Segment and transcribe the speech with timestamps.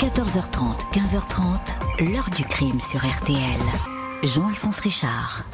[0.00, 3.36] 14h30, 15h30, l'heure du crime sur RTL.
[4.22, 5.44] Jean-Alphonse Richard.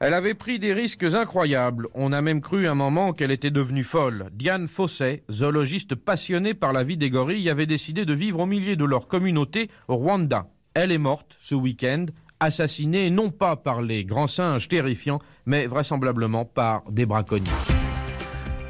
[0.00, 1.88] Elle avait pris des risques incroyables.
[1.92, 4.30] On a même cru un moment qu'elle était devenue folle.
[4.32, 8.76] Diane Fosset, zoologiste passionnée par la vie des gorilles, avait décidé de vivre au milieu
[8.76, 10.46] de leur communauté au Rwanda.
[10.72, 12.06] Elle est morte ce week-end,
[12.40, 17.50] assassinée non pas par les grands singes terrifiants, mais vraisemblablement par des braconniers.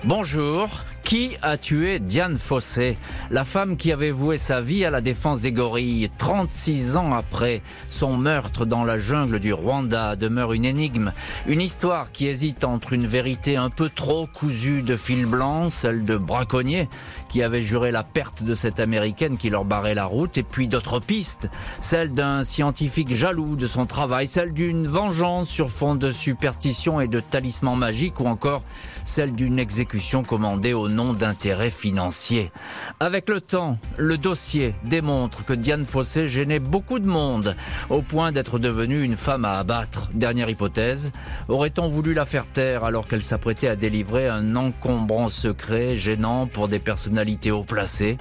[0.03, 0.69] Bonjour,
[1.09, 2.99] qui a tué Diane Fossé,
[3.31, 7.63] la femme qui avait voué sa vie à la défense des gorilles 36 ans après
[7.89, 11.15] son meurtre dans la jungle du Rwanda demeure une énigme,
[11.47, 16.05] une histoire qui hésite entre une vérité un peu trop cousue de fil blanc, celle
[16.05, 16.91] de braconniers
[17.31, 20.69] qui avaient juré la perte de cette américaine qui leur barrait la route, et puis
[20.69, 21.49] d'autres pistes,
[21.81, 27.09] celle d'un scientifique jaloux de son travail, celle d'une vengeance sur fond de superstition et
[27.09, 28.63] de talisman magique, ou encore
[29.09, 32.53] celle d'une exécution commandée au nom d'intérêts financiers.
[33.01, 37.57] Avec le temps, le dossier démontre que Diane Fossé gênait beaucoup de monde,
[37.89, 40.11] au point d'être devenue une femme à abattre.
[40.13, 41.13] Dernière hypothèse,
[41.49, 46.69] aurait-on voulu la faire taire alors qu'elle s'apprêtait à délivrer un encombrant secret gênant pour
[46.69, 48.19] des personnalités haut placées?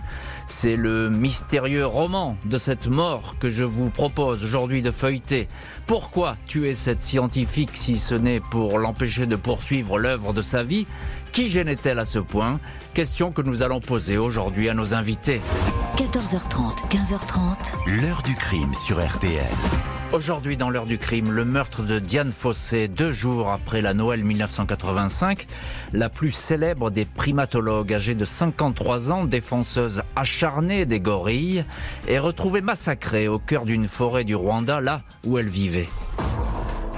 [0.49, 5.49] C'est le mystérieux roman de cette mort que je vous propose aujourd'hui de feuilleter.
[5.87, 10.87] Pourquoi tuer cette scientifique si ce n'est pour l'empêcher de poursuivre l'œuvre de sa vie?
[11.33, 12.59] Qui gênait-elle à ce point?
[12.93, 15.41] Question que nous allons poser aujourd'hui à nos invités.
[15.97, 18.01] 14h30, 15h30.
[18.01, 19.43] L'heure du crime sur RTL.
[20.13, 24.23] Aujourd'hui dans l'heure du crime, le meurtre de Diane Fossé, deux jours après la Noël
[24.23, 25.45] 1985,
[25.91, 31.65] la plus célèbre des primatologues âgée de 53 ans, défenseuse acharnée des gorilles,
[32.07, 35.89] est retrouvée massacrée au cœur d'une forêt du Rwanda, là où elle vivait.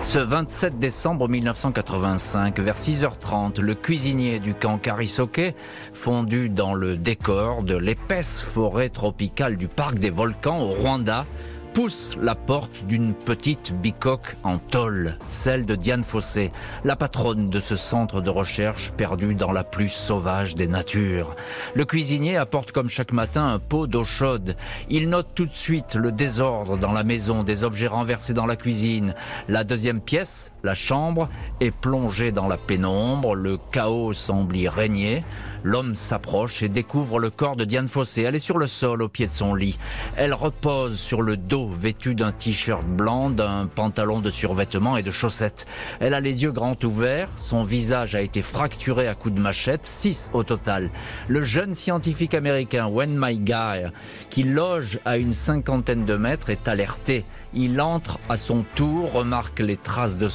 [0.04, 5.54] Ce 27 décembre 1985, vers 6h30, le cuisinier du camp Karisoke,
[5.94, 11.26] fondu dans le décor de l'épaisse forêt tropicale du parc des volcans au Rwanda,
[11.73, 16.52] pousse la porte d'une petite bicoque en tôle, celle de Diane Fossé,
[16.84, 21.35] la patronne de ce centre de recherche perdu dans la plus sauvage des natures.
[21.75, 24.56] Le cuisinier apporte comme chaque matin un pot d'eau chaude.
[24.90, 28.56] Il note tout de suite le désordre dans la maison, des objets renversés dans la
[28.56, 29.16] cuisine.
[29.47, 35.22] La deuxième pièce, la chambre, est plongée dans la pénombre, le chaos semble y régner.
[35.64, 38.22] L'homme s'approche et découvre le corps de Diane Fossé.
[38.22, 39.78] Elle est sur le sol au pied de son lit.
[40.16, 45.12] Elle repose sur le dos vêtue d'un t-shirt blanc, d'un pantalon de survêtement et de
[45.12, 45.66] chaussettes.
[46.00, 49.86] Elle a les yeux grands ouverts, son visage a été fracturé à coups de machette,
[49.86, 50.92] six au total.
[51.28, 53.86] Le jeune scientifique américain Wen My Guy,
[54.30, 57.25] qui loge à une cinquantaine de mètres, est alerté.
[57.53, 60.28] Il entre à son tour, remarque les traces de,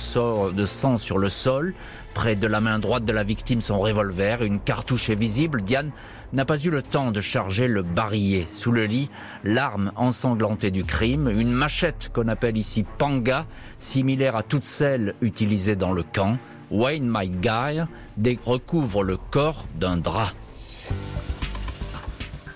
[0.50, 1.74] de sang sur le sol,
[2.14, 5.62] Près de la main droite de la victime, son revolver, une cartouche est visible.
[5.62, 5.90] Diane
[6.32, 8.46] n'a pas eu le temps de charger le barillet.
[8.52, 9.10] Sous le lit,
[9.42, 13.46] l'arme ensanglantée du crime, une machette qu'on appelle ici panga,
[13.78, 16.38] similaire à toutes celles utilisées dans le camp.
[16.70, 17.82] Wayne My Guy?
[18.46, 20.32] Recouvre le corps d'un drap.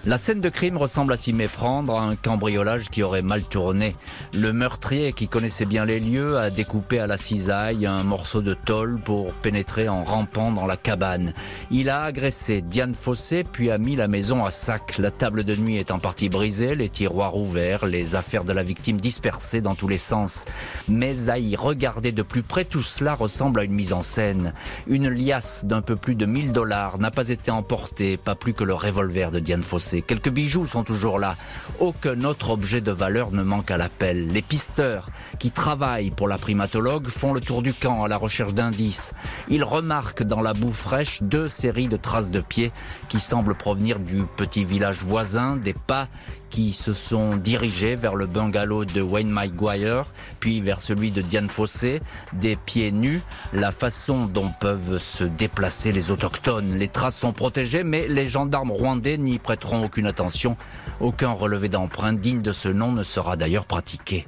[0.09, 3.95] La scène de crime ressemble à s'y méprendre à un cambriolage qui aurait mal tourné.
[4.33, 8.55] Le meurtrier, qui connaissait bien les lieux, a découpé à la cisaille un morceau de
[8.55, 11.35] tôle pour pénétrer en rampant dans la cabane.
[11.71, 14.97] Il a agressé Diane Fossé, puis a mis la maison à sac.
[14.97, 18.63] La table de nuit est en partie brisée, les tiroirs ouverts, les affaires de la
[18.63, 20.47] victime dispersées dans tous les sens.
[20.89, 24.55] Mais à y regarder de plus près, tout cela ressemble à une mise en scène.
[24.87, 28.65] Une liasse d'un peu plus de 1000 dollars n'a pas été emportée, pas plus que
[28.65, 29.98] le revolver de Diane Fossé.
[30.03, 31.35] Quelques bijoux sont toujours là.
[31.79, 34.29] Aucun autre objet de valeur ne manque à l'appel.
[34.29, 38.55] Les pisteurs qui travaillent pour la primatologue font le tour du camp à la recherche
[38.55, 39.13] d'indices.
[39.49, 42.73] Ils remarquent dans la boue fraîche deux séries de traces de pieds
[43.09, 46.09] qui semblent provenir du petit village voisin, des pas
[46.51, 50.07] qui se sont dirigés vers le bungalow de Wayne Maguire,
[50.41, 52.01] puis vers celui de Diane Fossé,
[52.33, 53.23] des pieds nus,
[53.53, 56.79] la façon dont peuvent se déplacer les autochtones.
[56.79, 60.57] Les traces sont protégées, mais les gendarmes rwandais n'y prêteront aucune attention.
[61.01, 64.27] Aucun relevé d'empreinte digne de ce nom ne sera d'ailleurs pratiqué.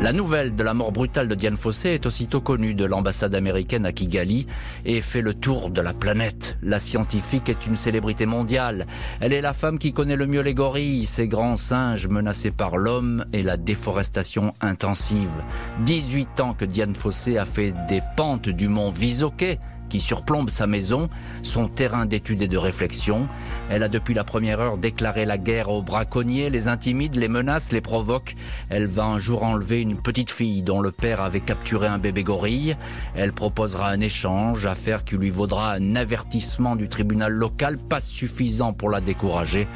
[0.00, 3.84] La nouvelle de la mort brutale de Diane Fossé est aussitôt connue de l'ambassade américaine
[3.84, 4.46] à Kigali
[4.84, 6.56] et fait le tour de la planète.
[6.62, 8.86] La scientifique est une célébrité mondiale.
[9.20, 12.76] Elle est la femme qui connaît le mieux les gorilles, ces grands singes menacés par
[12.76, 15.42] l'homme et la déforestation intensive.
[15.80, 19.58] 18 ans que Diane Fossé a fait des pentes du mont Visoké
[19.88, 21.08] qui surplombe sa maison,
[21.42, 23.28] son terrain d'étude et de réflexion.
[23.70, 27.72] Elle a depuis la première heure déclaré la guerre aux braconniers, les intimide, les menace,
[27.72, 28.34] les provoque.
[28.68, 32.22] Elle va un jour enlever une petite fille dont le père avait capturé un bébé
[32.22, 32.76] gorille.
[33.14, 38.72] Elle proposera un échange, affaire qui lui vaudra un avertissement du tribunal local, pas suffisant
[38.72, 39.66] pour la décourager.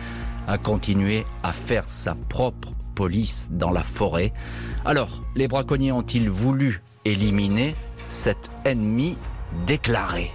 [0.49, 4.33] a continué à faire sa propre police dans la forêt.
[4.85, 7.75] Alors, les braconniers ont-ils voulu éliminer
[8.09, 9.17] cet ennemi
[9.67, 10.33] déclaré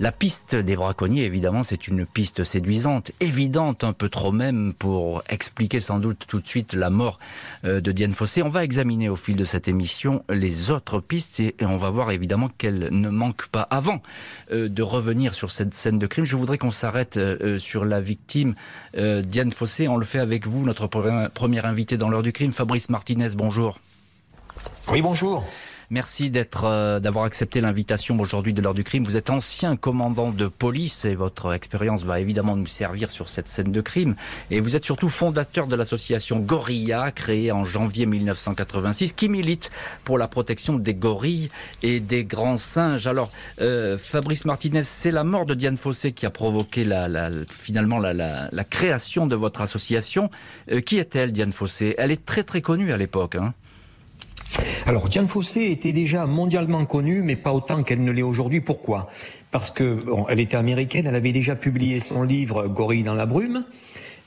[0.00, 5.22] la piste des braconniers, évidemment, c'est une piste séduisante, évidente un peu trop même pour
[5.28, 7.18] expliquer sans doute tout de suite la mort
[7.66, 8.42] euh, de Diane Fossé.
[8.42, 12.12] On va examiner au fil de cette émission les autres pistes et on va voir
[12.12, 13.68] évidemment qu'elles ne manquent pas.
[13.68, 14.00] Avant
[14.52, 18.00] euh, de revenir sur cette scène de crime, je voudrais qu'on s'arrête euh, sur la
[18.00, 18.54] victime
[18.96, 19.86] Diane Fossé.
[19.86, 23.34] On le fait avec vous, notre premier invité dans l'heure du crime, Fabrice Martinez.
[23.36, 23.78] Bonjour.
[24.88, 25.44] Oui, bonjour.
[25.92, 29.02] Merci d'être, euh, d'avoir accepté l'invitation aujourd'hui de l'heure du crime.
[29.02, 33.48] Vous êtes ancien commandant de police et votre expérience va évidemment nous servir sur cette
[33.48, 34.14] scène de crime.
[34.52, 39.72] Et vous êtes surtout fondateur de l'association Gorilla, créée en janvier 1986, qui milite
[40.04, 41.50] pour la protection des gorilles
[41.82, 43.08] et des grands singes.
[43.08, 47.30] Alors, euh, Fabrice Martinez, c'est la mort de Diane Fossé qui a provoqué la, la,
[47.48, 50.30] finalement la, la, création de votre association.
[50.70, 51.96] Euh, qui est-elle, Diane Fossé?
[51.98, 53.34] Elle est très très connue à l'époque.
[53.34, 53.54] Hein?
[54.86, 58.60] Alors, Diane Fossé était déjà mondialement connue, mais pas autant qu'elle ne l'est aujourd'hui.
[58.60, 59.08] Pourquoi?
[59.50, 59.98] Parce que
[60.28, 63.64] elle était américaine, elle avait déjà publié son livre Gorille dans la brume.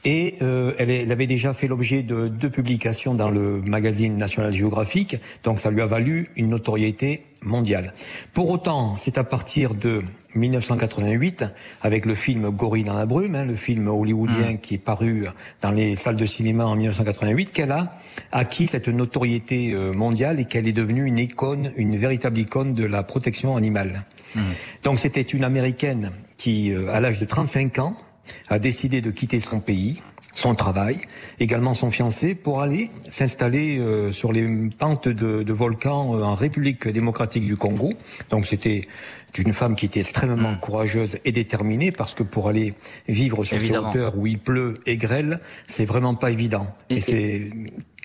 [0.06, 5.16] Et euh, elle, avait déjà fait l'objet de deux publications dans le magazine National Geographic,
[5.46, 7.94] donc ça lui a valu une notoriété mondiale.
[8.34, 10.04] Pour autant, c'est à partir de
[10.36, 11.46] 1988,
[11.82, 14.58] avec le film Gorille dans la brume, hein, le film hollywoodien mmh.
[14.60, 15.28] qui est paru
[15.62, 17.96] dans les salles de cinéma en 1988, qu'elle a
[18.32, 22.86] acquis cette notoriété euh, mondiale et qu'elle est devenue une icône, une véritable icône de
[22.86, 24.06] la protection animale.
[24.36, 24.42] Mmh.
[24.84, 27.96] Donc c'était une américaine qui, euh, à l'âge de 35 ans,
[28.50, 30.02] a décidé de quitter son pays,
[30.34, 30.98] son travail,
[31.40, 36.36] également son fiancé, pour aller s'installer euh, sur les pentes de, de volcans euh, en
[36.36, 37.94] République démocratique du Congo.
[38.30, 38.88] Donc c'était
[39.38, 40.60] une femme qui était extrêmement hmm.
[40.60, 42.74] courageuse et déterminée, parce que pour aller
[43.08, 46.68] vivre sur ces hauteurs où il pleut et grêle, c'est vraiment pas évident.
[46.90, 47.50] Et, c'est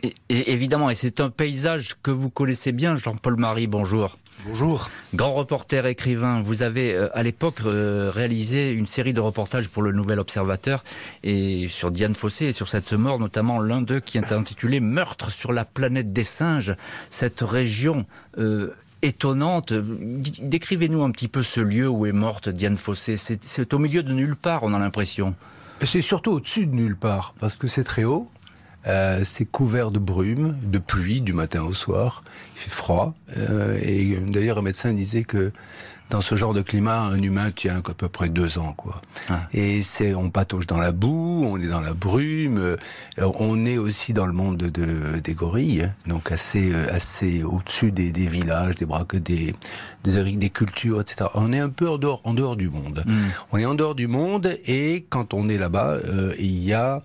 [0.02, 4.16] et, évidemment, et c'est un paysage que vous connaissez bien, Jean-Paul Marie, bonjour.
[4.46, 4.88] Bonjour.
[5.14, 9.82] Grand reporter, écrivain, vous avez euh, à l'époque euh, réalisé une série de reportages pour
[9.82, 10.84] le Nouvel Observateur
[11.24, 15.32] et sur Diane Fossé et sur cette mort, notamment l'un d'eux qui est intitulé Meurtre
[15.32, 16.76] sur la planète des singes,
[17.10, 18.06] cette région
[18.38, 19.72] euh, étonnante.
[19.72, 23.16] Décrivez-nous un petit peu ce lieu où est morte Diane Fossé.
[23.16, 25.34] C'est au milieu de nulle part, on a l'impression.
[25.82, 28.30] C'est surtout au-dessus de nulle part, parce que c'est très haut.
[28.86, 32.22] Euh, c'est couvert de brume, de pluie du matin au soir.
[32.56, 33.14] Il fait froid.
[33.36, 35.52] Euh, et d'ailleurs, un médecin disait que
[36.10, 39.02] dans ce genre de climat, un humain tient à peu près deux ans, quoi.
[39.28, 39.46] Ah.
[39.52, 42.76] Et c'est, on patauge dans la boue, on est dans la brume, euh,
[43.18, 45.94] on est aussi dans le monde de, des gorilles, hein.
[46.06, 49.54] donc assez, assez au-dessus des, des, villages, des braques, des,
[50.04, 51.26] des, des cultures, etc.
[51.34, 53.04] On est un peu en dehors, en dehors du monde.
[53.06, 53.28] Hmm.
[53.52, 55.98] On est en dehors du monde, et quand on est là-bas,
[56.38, 57.02] il y a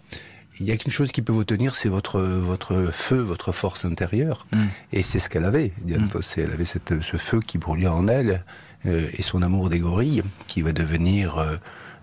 [0.63, 3.83] il y a quelque chose qui peut vous tenir, c'est votre votre feu, votre force
[3.83, 4.47] intérieure.
[4.53, 4.57] Mm.
[4.93, 6.09] Et c'est ce qu'elle avait, Diane mm.
[6.09, 6.41] Fossé.
[6.41, 8.43] Elle avait cette, ce feu qui brûlait en elle
[8.85, 11.55] euh, et son amour des gorilles qui va devenir euh,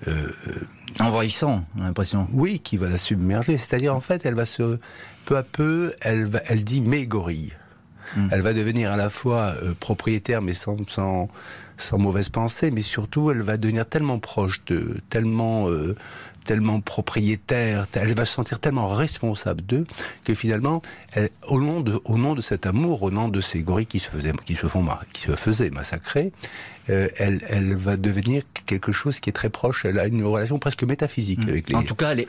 [0.08, 0.32] euh,
[0.98, 2.28] envahissant, j'ai l'impression.
[2.32, 3.56] Oui, qui va la submerger.
[3.56, 4.78] C'est-à-dire en fait, elle va se
[5.24, 7.54] peu à peu, elle va, elle dit mes gorilles.
[8.16, 8.28] Mm.
[8.30, 11.30] Elle va devenir à la fois euh, propriétaire, mais sans, sans
[11.80, 15.96] sans mauvaise pensée, mais surtout elle va devenir tellement proche de, tellement euh,
[16.50, 19.84] tellement propriétaire, elle va se sentir tellement responsable d'eux
[20.24, 20.82] que finalement,
[21.46, 24.10] au nom de au nom de cet amour, au nom de ces gorilles qui se
[24.10, 26.32] faisaient qui se font qui se faisaient massacrer,
[26.88, 29.84] euh, elle elle va devenir quelque chose qui est très proche.
[29.84, 31.50] Elle a une relation presque métaphysique mm.
[31.50, 31.76] avec les.
[31.76, 32.28] En tout cas, elle est,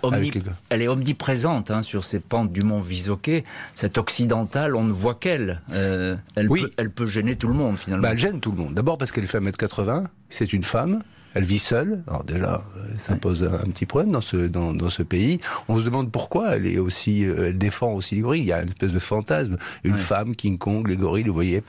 [0.70, 3.44] elle est omniprésente hein, sur ces pentes du mont Visoquet.
[3.74, 5.62] Cette occidentale, on ne voit qu'elle.
[5.72, 6.62] Euh, elle, oui.
[6.62, 8.04] peut, elle peut gêner tout le monde finalement.
[8.04, 8.75] Bah, elle gêne tout le monde.
[8.75, 11.01] D'abord parce qu'elle fait 1m80, c'est une femme.
[11.34, 12.04] Elle vit seule.
[12.08, 12.62] Alors déjà,
[12.98, 15.40] ça pose un petit problème dans ce dans, dans ce pays.
[15.68, 18.42] On se demande pourquoi elle est aussi, euh, elle défend aussi les gorilles.
[18.42, 21.64] Il y a une espèce de fantasme, une femme King Kong, les gorilles, vous voyez,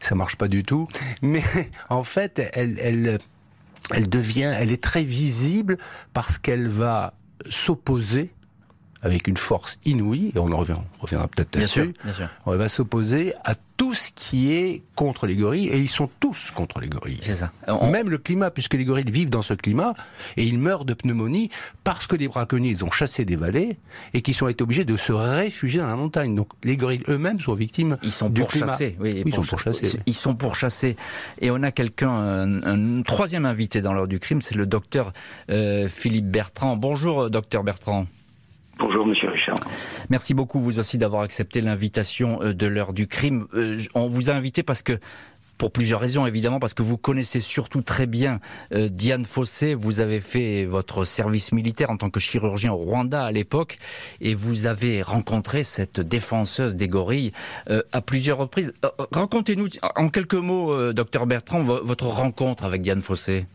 [0.00, 0.88] ça marche pas du tout.
[1.22, 1.42] Mais
[1.88, 3.18] en fait, elle elle
[3.92, 5.78] elle devient, elle est très visible
[6.12, 7.14] parce qu'elle va
[7.48, 8.30] s'opposer
[9.06, 11.94] avec une force inouïe, et on en revient, on reviendra peut-être là-dessus.
[12.44, 16.50] On va s'opposer à tout ce qui est contre les gorilles, et ils sont tous
[16.50, 17.20] contre les gorilles.
[17.20, 17.52] C'est ça.
[17.90, 19.94] Même le climat, puisque les gorilles vivent dans ce climat,
[20.36, 21.50] et ils meurent de pneumonie
[21.84, 23.78] parce que les braconniers ils ont chassé des vallées
[24.14, 26.34] et qu'ils sont été obligés de se réfugier dans la montagne.
[26.34, 30.00] Donc les gorilles eux-mêmes sont victimes ils sont du pourchassés, Oui, ils sont pourchassés.
[30.06, 30.96] Ils sont pourchassés.
[31.40, 35.12] Et on a quelqu'un, un, troisième invité dans l'heure du crime, c'est le docteur
[35.50, 36.76] euh, Philippe Bertrand.
[36.76, 38.06] Bonjour, docteur Bertrand.
[38.78, 39.56] Bonjour, monsieur Richard.
[40.10, 43.46] Merci beaucoup, vous aussi, d'avoir accepté l'invitation euh, de l'heure du crime.
[43.54, 44.98] Euh, on vous a invité parce que
[45.56, 48.40] pour plusieurs raisons, évidemment, parce que vous connaissez surtout très bien
[48.74, 49.72] euh, Diane Fossé.
[49.72, 53.78] Vous avez fait votre service militaire en tant que chirurgien au Rwanda à l'époque,
[54.20, 57.32] et vous avez rencontré cette défenseuse des gorilles
[57.92, 58.74] à plusieurs reprises.
[59.12, 63.46] Racontez-nous en quelques mots, docteur Bertrand, votre rencontre avec Diane Fossé.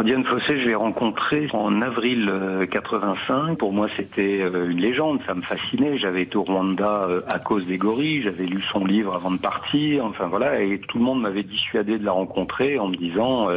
[0.00, 2.32] Diane Fossé, je l'ai rencontrée en avril
[2.70, 3.32] 85.
[3.52, 5.98] Euh, Pour moi, c'était euh, une légende, ça me fascinait.
[5.98, 9.38] J'avais été au Rwanda euh, à cause des gorilles, j'avais lu son livre avant de
[9.38, 13.48] partir, enfin voilà, et tout le monde m'avait dissuadé de la rencontrer en me disant,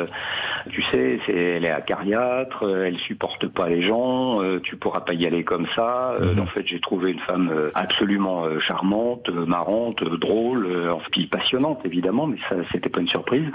[0.69, 5.25] tu sais, c'est, elle est acariâtre, elle supporte pas les gens, tu pourras pas y
[5.25, 6.15] aller comme ça.
[6.19, 6.39] Mhm.
[6.39, 10.67] En fait, j'ai trouvé une femme absolument charmante, marrante, drôle,
[11.11, 13.47] puis passionnante évidemment, mais ça, c'était pas une surprise,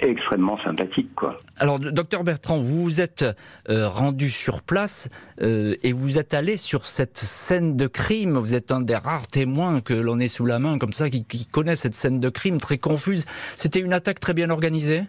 [0.00, 1.40] et extrêmement sympathique, quoi.
[1.58, 3.24] Alors, docteur Bertrand, vous vous êtes
[3.68, 5.08] euh, rendu sur place
[5.42, 8.38] euh, et vous êtes allé sur cette scène de crime.
[8.38, 11.24] Vous êtes un des rares témoins que l'on ait sous la main comme ça, qui,
[11.24, 13.26] qui connaît cette scène de crime très confuse.
[13.56, 15.02] C'était une attaque très bien organisée?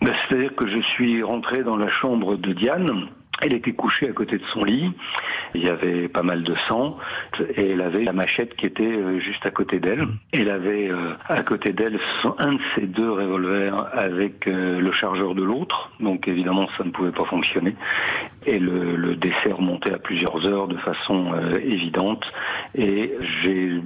[0.00, 3.08] Ben, C'est-à-dire que je suis rentré dans la chambre de Diane
[3.40, 4.90] elle était couchée à côté de son lit.
[5.54, 6.96] Il y avait pas mal de sang
[7.56, 10.06] et elle avait la machette qui était euh, juste à côté d'elle.
[10.32, 11.98] Elle avait euh, à côté d'elle
[12.38, 15.90] un de ses deux revolvers avec euh, le chargeur de l'autre.
[16.00, 17.74] Donc évidemment, ça ne pouvait pas fonctionner.
[18.46, 22.24] Et le, le décès remontait à plusieurs heures de façon évidente.
[22.74, 23.80] Et j'ai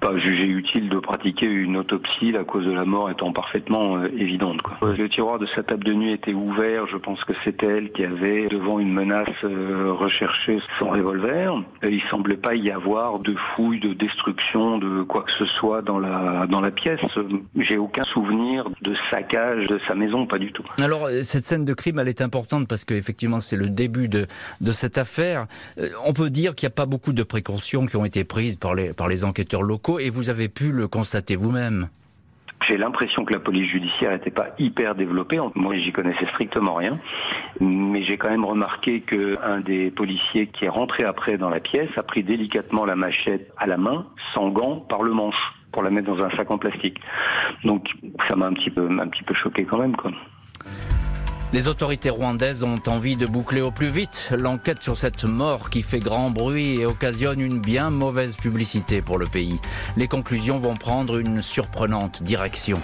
[0.00, 4.08] pas jugé utile de pratiquer une autopsie, la cause de la mort étant parfaitement euh,
[4.16, 4.62] évidente.
[4.62, 4.94] Quoi.
[4.94, 8.04] Le tiroir de sa table de nuit était ouvert, je pense que c'était elle qui
[8.04, 11.62] avait, devant une menace, euh, recherché son revolver.
[11.82, 15.82] Et il semblait pas y avoir de fouille, de destruction, de quoi que ce soit
[15.82, 17.00] dans la, dans la pièce.
[17.56, 20.64] J'ai aucun souvenir de saccage de sa maison, pas du tout.
[20.78, 24.26] Alors, euh, cette scène de crime, elle est importante parce qu'effectivement, c'est le début de,
[24.60, 25.46] de cette affaire.
[26.04, 28.74] On peut dire qu'il n'y a pas beaucoup de précautions qui ont été prises par
[28.74, 29.62] les, par les enquêteurs
[30.00, 31.88] et vous avez pu le constater vous-même.
[32.68, 35.38] J'ai l'impression que la police judiciaire n'était pas hyper développée.
[35.54, 36.96] Moi, j'y connaissais strictement rien.
[37.60, 41.90] Mais j'ai quand même remarqué qu'un des policiers qui est rentré après dans la pièce
[41.96, 45.34] a pris délicatement la machette à la main, sans gants, par le manche,
[45.72, 47.00] pour la mettre dans un sac en plastique.
[47.64, 47.88] Donc,
[48.28, 50.12] ça m'a un petit peu, un petit peu choqué quand même, quoi.
[51.52, 55.82] Les autorités rwandaises ont envie de boucler au plus vite l'enquête sur cette mort qui
[55.82, 59.60] fait grand bruit et occasionne une bien mauvaise publicité pour le pays.
[59.98, 62.80] Les conclusions vont prendre une surprenante direction.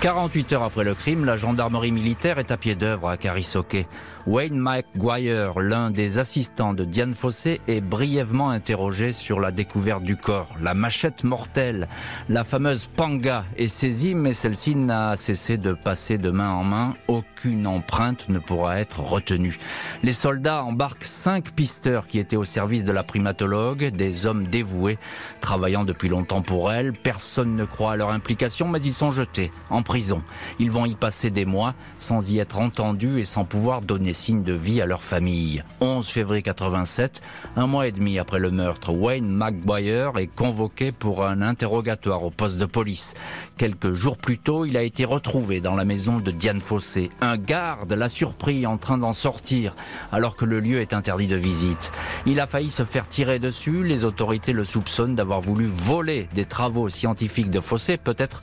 [0.00, 3.84] 48 heures après le crime, la gendarmerie militaire est à pied d'œuvre à Karisoke.
[4.26, 10.16] Wayne McGuire, l'un des assistants de Diane Fossé, est brièvement interrogé sur la découverte du
[10.16, 10.48] corps.
[10.60, 11.88] La machette mortelle,
[12.28, 16.94] la fameuse panga, est saisie, mais celle-ci n'a cessé de passer de main en main.
[17.08, 19.58] Aucune empreinte ne pourra être retenue.
[20.02, 24.98] Les soldats embarquent cinq pisteurs qui étaient au service de la primatologue, des hommes dévoués,
[25.40, 26.92] travaillant depuis longtemps pour elle.
[26.92, 30.22] Personne ne croit à leur implication, mais ils sont jetés en prison.
[30.58, 34.42] Ils vont y passer des mois sans y être entendus et sans pouvoir donner signes
[34.42, 35.62] de vie à leur famille.
[35.80, 37.22] 11 février 87,
[37.56, 42.30] un mois et demi après le meurtre, Wayne McGuire est convoqué pour un interrogatoire au
[42.30, 43.14] poste de police.
[43.56, 47.10] Quelques jours plus tôt, il a été retrouvé dans la maison de Diane Fossé.
[47.20, 49.74] Un garde l'a surpris en train d'en sortir
[50.12, 51.92] alors que le lieu est interdit de visite.
[52.26, 53.84] Il a failli se faire tirer dessus.
[53.84, 58.40] Les autorités le soupçonnent d'avoir voulu voler des travaux scientifiques de Fossé, peut-être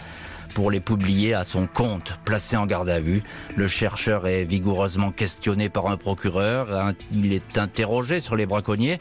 [0.57, 2.13] pour les publier à son compte.
[2.25, 3.21] Placé en garde à vue,
[3.55, 6.95] le chercheur est vigoureusement questionné par un procureur.
[7.11, 8.97] Il est interrogé sur les braconniers,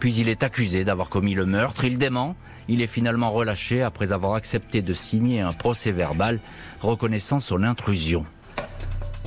[0.00, 1.84] puis il est accusé d'avoir commis le meurtre.
[1.84, 2.36] Il dément.
[2.68, 6.40] Il est finalement relâché après avoir accepté de signer un procès verbal
[6.82, 8.26] reconnaissant son intrusion.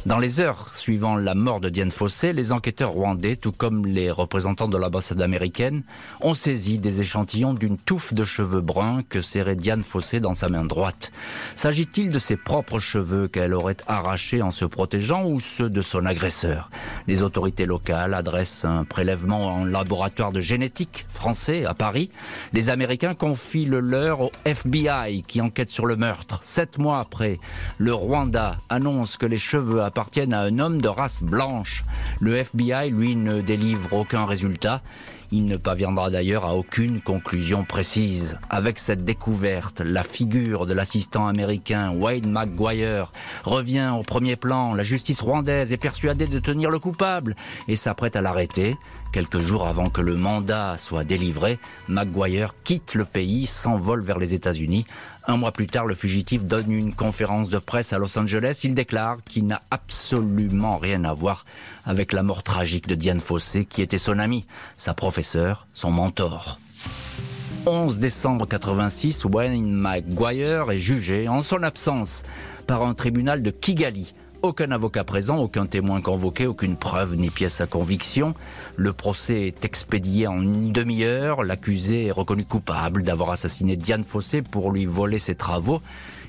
[0.08, 4.10] Dans les heures suivant la mort de Diane Fossé, les enquêteurs rwandais, tout comme les
[4.10, 5.84] représentants de l'ambassade américaine,
[6.22, 10.50] ont saisi des échantillons d'une touffe de cheveux bruns que serrait Diane Fossé dans sa
[10.50, 11.12] main droite.
[11.56, 16.04] S'agit-il de ses propres cheveux qu'elle aurait arrachés en se protégeant ou ceux de son
[16.08, 16.72] agresseur?
[17.06, 22.10] Les autorités locales adressent un prélèvement en laboratoire de génétique français à Paris.
[22.54, 26.40] Les Américains confient le leur au FBI qui enquête sur le meurtre.
[26.42, 27.40] Sept mois après,
[27.78, 31.84] le Rwanda annonce que les cheveux appartiennent à un homme de race blanche.
[32.22, 34.82] Le FBI, lui, ne délivre aucun résultat.
[35.34, 38.38] Il ne parviendra d'ailleurs à aucune conclusion précise.
[38.50, 43.14] Avec cette découverte, la figure de l'assistant américain Wayne McGuire
[43.46, 44.74] revient au premier plan.
[44.74, 47.38] La justice rwandaise est persuadée de tenir le coupable
[47.70, 48.76] et s'apprête à l'arrêter.
[49.14, 54.34] Quelques jours avant que le mandat soit délivré, McGuire quitte le pays, s'envole vers les
[54.34, 54.86] États-Unis.
[55.28, 58.62] Un mois plus tard, le fugitif donne une conférence de presse à Los Angeles.
[58.64, 61.46] Il déclare qu'il n'a absolument rien à voir
[61.86, 64.46] avec la mort tragique de Diane Fossé, qui était son amie,
[64.76, 66.60] sa son mentor.
[67.66, 72.24] 11 décembre 86, Wayne Maguire est jugé en son absence
[72.66, 74.14] par un tribunal de Kigali.
[74.42, 78.34] Aucun avocat présent, aucun témoin convoqué, aucune preuve ni pièce à conviction.
[78.76, 81.44] Le procès est expédié en une demi-heure.
[81.44, 85.82] L'accusé est reconnu coupable d'avoir assassiné Diane Fossé pour lui voler ses travaux.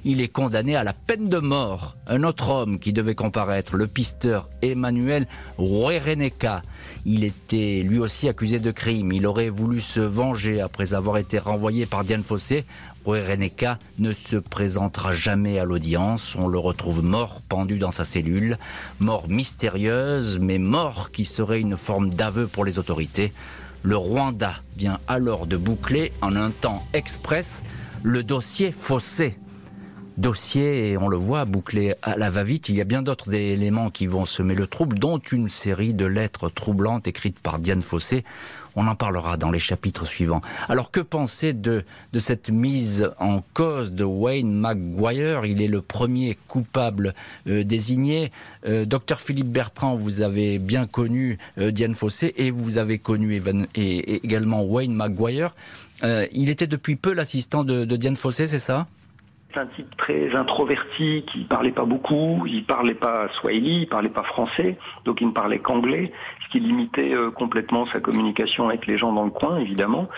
[0.04, 1.96] Il est condamné à la peine de mort.
[2.08, 5.28] Un autre homme qui devait comparaître, le pisteur Emmanuel
[5.58, 6.62] Ruereneka.
[7.06, 9.12] Il était lui aussi accusé de crime.
[9.12, 12.64] Il aurait voulu se venger après avoir été renvoyé par Diane Fossé
[13.04, 16.36] Reneka ne se présentera jamais à l'audience.
[16.38, 18.58] On le retrouve mort, pendu dans sa cellule.
[19.00, 23.32] Mort mystérieuse, mais mort qui serait une forme d'aveu pour les autorités.
[23.82, 27.64] Le Rwanda vient alors de boucler en un temps express
[28.02, 29.36] le dossier faussé.
[30.22, 32.68] Dossier, on le voit, bouclé à la va-vite.
[32.68, 36.06] Il y a bien d'autres éléments qui vont semer le trouble, dont une série de
[36.06, 38.22] lettres troublantes écrites par Diane Fossé
[38.76, 40.40] on en parlera dans les chapitres suivants.
[40.68, 41.84] Alors que penser de,
[42.18, 45.44] cette mise en cause de Wayne Maguire?
[45.44, 47.14] Il est le premier coupable
[47.48, 48.32] euh, désigné.
[48.66, 53.42] Euh, docteur Philippe Bertrand, vous avez bien connu euh, Diane Fossé et vous avez connu
[53.74, 55.54] également Wayne Maguire.
[56.02, 58.86] il était depuis peu l'assistant de, de Diane Fossé, c'est ça?
[59.52, 64.08] C'est un type très introverti qui parlait pas beaucoup, il parlait pas swahili, il parlait
[64.08, 66.12] pas français, donc il ne parlait qu'anglais
[66.52, 70.08] qui limitait euh, complètement sa communication avec les gens dans le coin, évidemment,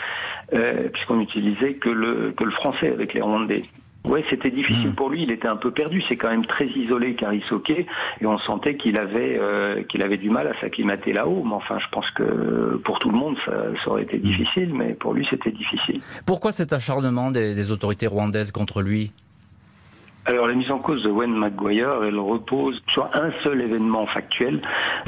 [0.53, 3.65] euh, puisqu'on n'utilisait que le, que le français avec les Rwandais.
[4.07, 4.95] Ouais, c'était difficile hmm.
[4.97, 5.23] pour lui.
[5.23, 6.03] Il était un peu perdu.
[6.09, 7.87] C'est quand même très isolé, Karisoke, et
[8.27, 11.43] on sentait qu'il avait euh, qu'il avait du mal à s'acclimater là-haut.
[11.43, 14.23] Mais enfin, je pense que pour tout le monde, ça, ça aurait été hmm.
[14.23, 16.03] difficile, mais pour lui, c'était difficile.
[16.27, 19.11] Pourquoi cet acharnement des, des autorités rwandaises contre lui?
[20.27, 24.63] Alors la mise en cause de Wayne McGuire, elle repose sur un seul événement factuel,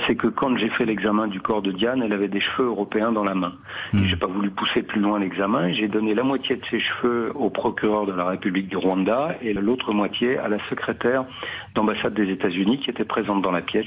[0.06, 3.12] c'est que quand j'ai fait l'examen du corps de Diane, elle avait des cheveux européens
[3.12, 3.54] dans la main.
[3.92, 4.04] Hmm.
[4.04, 7.48] J'ai pas voulu pousser plus loin l'examen, j'ai donné la moitié de ses cheveux au
[7.48, 11.24] procureur de la République du Rwanda et l'autre moitié à la secrétaire
[11.74, 13.86] d'ambassade des États-Unis qui était présente dans la pièce.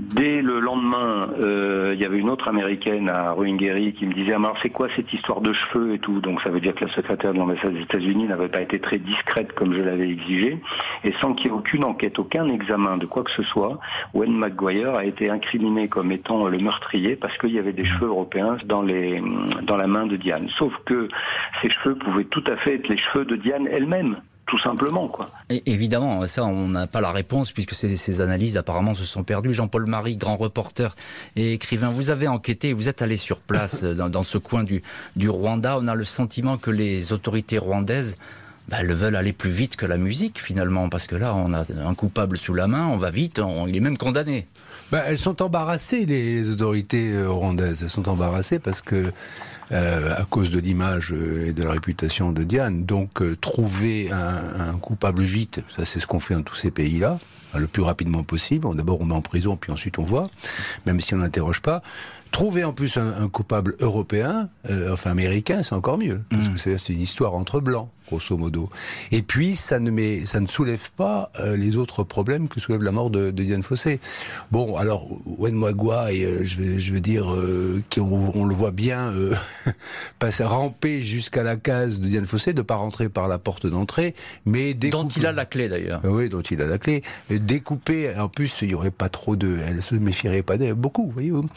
[0.00, 4.32] Dès le lendemain, euh, il y avait une autre américaine à Ruingeri qui me disait
[4.34, 6.20] ah, c'est quoi cette histoire de cheveux et tout?
[6.20, 8.96] Donc ça veut dire que la secrétaire de l'ambassade des États-Unis n'avait pas été très
[8.96, 10.58] discrète comme je l'avais exigé
[11.04, 13.78] et sans qu'il y ait aucune enquête, aucun examen de quoi que ce soit,
[14.14, 18.08] Wayne McGuire a été incriminé comme étant le meurtrier parce qu'il y avait des cheveux
[18.08, 19.22] européens dans les
[19.62, 20.48] dans la main de Diane.
[20.56, 21.08] Sauf que
[21.60, 24.16] ces cheveux pouvaient tout à fait être les cheveux de Diane elle-même
[24.50, 25.06] tout simplement.
[25.06, 25.30] Quoi.
[25.48, 29.22] Et évidemment, ça, on n'a pas la réponse puisque ces, ces, analyses apparemment se sont
[29.22, 29.52] perdues.
[29.52, 30.96] Jean-Paul Marie, grand reporter
[31.36, 34.82] et écrivain, vous avez enquêté, vous êtes allé sur place dans, dans, ce coin du,
[35.14, 35.78] du Rwanda.
[35.78, 38.18] On a le sentiment que les autorités rwandaises
[38.68, 41.64] bah, elles veulent aller plus vite que la musique finalement, parce que là, on a
[41.84, 44.46] un coupable sous la main, on va vite, il est même condamné.
[44.92, 47.82] Bah, elles sont embarrassées, les autorités euh, rwandaises.
[47.82, 49.12] Elles sont embarrassées parce que
[49.72, 52.84] euh, à cause de l'image euh, et de la réputation de Diane.
[52.84, 56.70] Donc euh, trouver un, un, coupable vite, ça c'est ce qu'on fait dans tous ces
[56.70, 57.18] pays-là,
[57.54, 58.66] le plus rapidement possible.
[58.74, 60.28] D'abord on met en prison, puis ensuite on voit,
[60.86, 61.82] même si on n'interroge pas.
[62.30, 66.54] Trouver en plus un, un coupable européen, euh, enfin américain, c'est encore mieux, parce mm.
[66.54, 68.68] que c'est une histoire entre blancs grosso modo.
[69.12, 72.82] Et puis, ça ne, met, ça ne soulève pas euh, les autres problèmes que soulève
[72.82, 74.00] la mort de, de Diane Fossé.
[74.50, 78.54] Bon, alors, Wen Mwagwa, et, euh, je, veux, je veux dire, euh, qu'on on le
[78.54, 79.34] voit bien euh,
[80.18, 84.14] passer, ramper jusqu'à la case de Diane Fossé, de pas rentrer par la porte d'entrée,
[84.44, 86.00] mais Dont il a la clé, d'ailleurs.
[86.04, 87.02] Oui, dont il a la clé.
[87.30, 89.58] Découper, en plus, il y aurait pas trop de...
[89.66, 91.42] Elle se méfierait pas d'elle, beaucoup, voyez-vous.
[91.42, 91.48] Mm.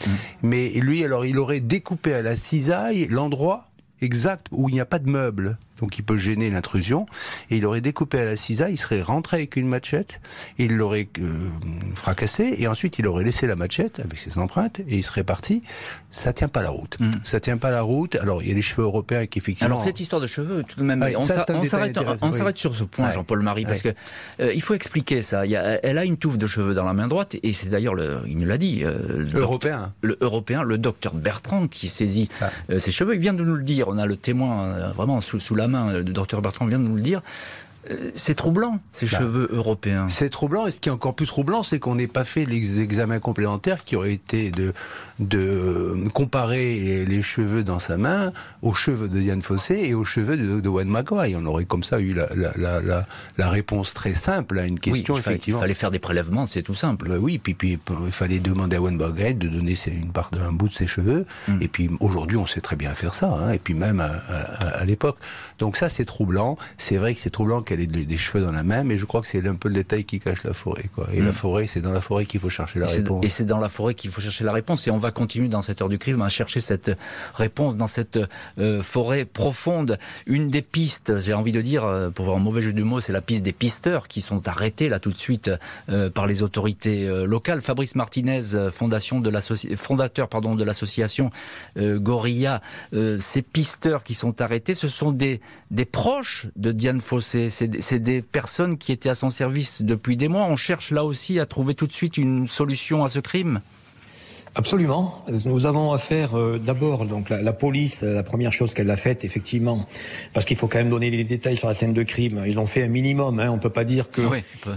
[0.42, 4.86] Mais lui, alors, il aurait découpé à la cisaille l'endroit exact où il n'y a
[4.86, 7.06] pas de meubles donc il peut gêner l'intrusion.
[7.50, 10.20] Et il aurait découpé à la cisaille, il serait rentré avec une machette,
[10.58, 11.48] il l'aurait euh,
[11.94, 15.62] fracassé, et ensuite il aurait laissé la machette avec ses empreintes, et il serait parti.
[16.10, 16.98] Ça tient pas la route.
[17.00, 17.10] Mm.
[17.24, 18.14] Ça tient pas la route.
[18.16, 19.66] Alors il y a les cheveux européens qui effectivement.
[19.66, 21.20] Alors cette histoire de cheveux, tout de même, on
[22.32, 23.90] s'arrête sur ce point, Jean-Paul Marie, parce que
[24.40, 25.44] euh, il faut expliquer ça.
[25.44, 27.68] Il y a, elle a une touffe de cheveux dans la main droite, et c'est
[27.68, 27.94] d'ailleurs,
[28.26, 32.28] il nous l'a dit, euh, le européen, le européen, le docteur Bertrand qui saisit
[32.78, 33.14] ses cheveux.
[33.14, 33.88] Il vient de nous le dire.
[33.88, 36.96] On a le témoin vraiment sous, sous la main, le docteur Bertrand vient de nous
[36.96, 37.63] le dire, euh,
[38.14, 40.08] c'est troublant, ces bah, cheveux européens.
[40.08, 42.80] C'est troublant, et ce qui est encore plus troublant, c'est qu'on n'ait pas fait les
[42.80, 44.72] examens complémentaires qui auraient été de,
[45.18, 50.36] de comparer les cheveux dans sa main aux cheveux de Diane Fossé et aux cheveux
[50.36, 51.38] de, de Wayne McGuire.
[51.40, 55.14] On aurait comme ça eu la, la, la, la, réponse très simple à une question,
[55.14, 55.60] oui, il effectivement.
[55.60, 57.08] Il fallait faire des prélèvements, c'est tout simple.
[57.08, 60.52] Bah oui, puis, puis il fallait demander à Wayne McGuire de donner une part d'un
[60.52, 61.26] bout de ses cheveux.
[61.48, 61.58] Hmm.
[61.60, 64.66] Et puis aujourd'hui, on sait très bien faire ça, hein, et puis même à, à,
[64.80, 65.16] à l'époque.
[65.58, 66.56] Donc ça, c'est troublant.
[66.78, 69.20] C'est vrai que c'est troublant qu'elle ait des cheveux dans la main, mais je crois
[69.20, 70.84] que c'est un peu le détail qui cache la forêt.
[70.94, 71.08] Quoi.
[71.12, 71.32] Et la mm.
[71.32, 73.24] forêt, c'est dans la forêt qu'il faut chercher la réponse.
[73.24, 74.86] Et c'est dans la forêt qu'il faut chercher la réponse.
[74.86, 76.90] Et on va continuer dans cette heure du crime à chercher cette
[77.34, 78.18] réponse dans cette
[78.58, 79.98] euh, forêt profonde.
[80.26, 83.00] Une des pistes, j'ai envie de dire, euh, pour avoir un mauvais jeu de mots,
[83.00, 85.50] c'est la piste des pisteurs qui sont arrêtés là tout de suite
[85.88, 87.60] euh, par les autorités locales.
[87.60, 89.32] Fabrice Martinez, fondation de
[89.76, 91.30] fondateur pardon, de l'association
[91.76, 92.60] Gorilla,
[93.18, 97.50] ces pisteurs qui sont arrêtés, ce sont des, des proches de Diane Fossé.
[97.80, 100.46] C'est des personnes qui étaient à son service depuis des mois.
[100.46, 103.60] On cherche là aussi à trouver tout de suite une solution à ce crime.
[104.56, 105.24] Absolument.
[105.44, 108.02] Nous avons affaire euh, d'abord donc la, police.
[108.02, 109.84] La première chose qu'elle a faite, effectivement,
[110.32, 112.44] parce qu'il faut quand même donner les détails sur la scène de crime.
[112.46, 113.40] Ils ont fait un minimum.
[113.40, 113.50] Hein.
[113.50, 114.22] On peut pas dire que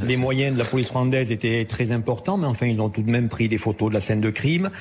[0.04, 3.12] les moyens de la police rwandaise étaient très importants, mais enfin ils ont tout de
[3.12, 4.72] même pris des photos de la scène de crime.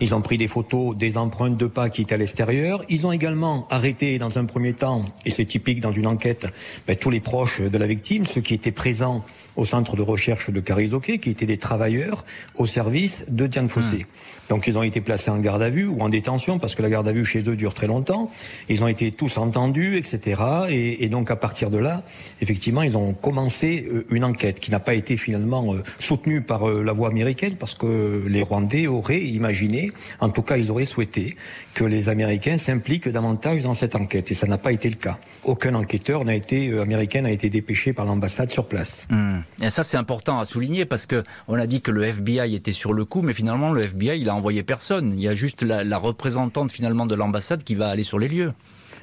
[0.00, 2.82] Ils ont pris des photos des empreintes de pas qui étaient à l'extérieur.
[2.90, 6.46] Ils ont également arrêté dans un premier temps, et c'est typique dans une enquête,
[6.86, 9.24] ben, tous les proches de la victime, ceux qui étaient présents
[9.56, 12.24] au centre de recherche de Carizoké, qui étaient des travailleurs
[12.56, 13.98] au service de Diane Fossé.
[13.98, 14.06] Hmm.
[14.48, 16.90] Donc ils ont été placés en garde à vue ou en détention parce que la
[16.90, 18.30] garde à vue chez eux dure très longtemps.
[18.68, 20.42] Ils ont été tous entendus, etc.
[20.68, 22.02] Et, donc à partir de là,
[22.40, 26.68] effectivement, ils ont commencé euh, une enquête qui n'a pas été finalement euh, soutenue par
[26.68, 30.84] euh, la voie américaine parce que les Rwandais auraient imaginé, en tout cas ils auraient
[30.84, 31.36] souhaité,
[31.74, 34.30] que les Américains s'impliquent davantage dans cette enquête.
[34.30, 35.18] Et ça n'a pas été le cas.
[35.44, 39.06] Aucun enquêteur n'a été américain n'a été dépêché par l'ambassade sur place.
[39.10, 39.40] Hmm.
[39.62, 42.72] Et ça c'est important à souligner parce que on a dit que le FBI était
[42.72, 45.12] sur le coup, mais finalement le FBI il a envoyé personne.
[45.12, 48.52] Il y a juste la représentante finalement de l'ambassade qui va aller sur les lieux.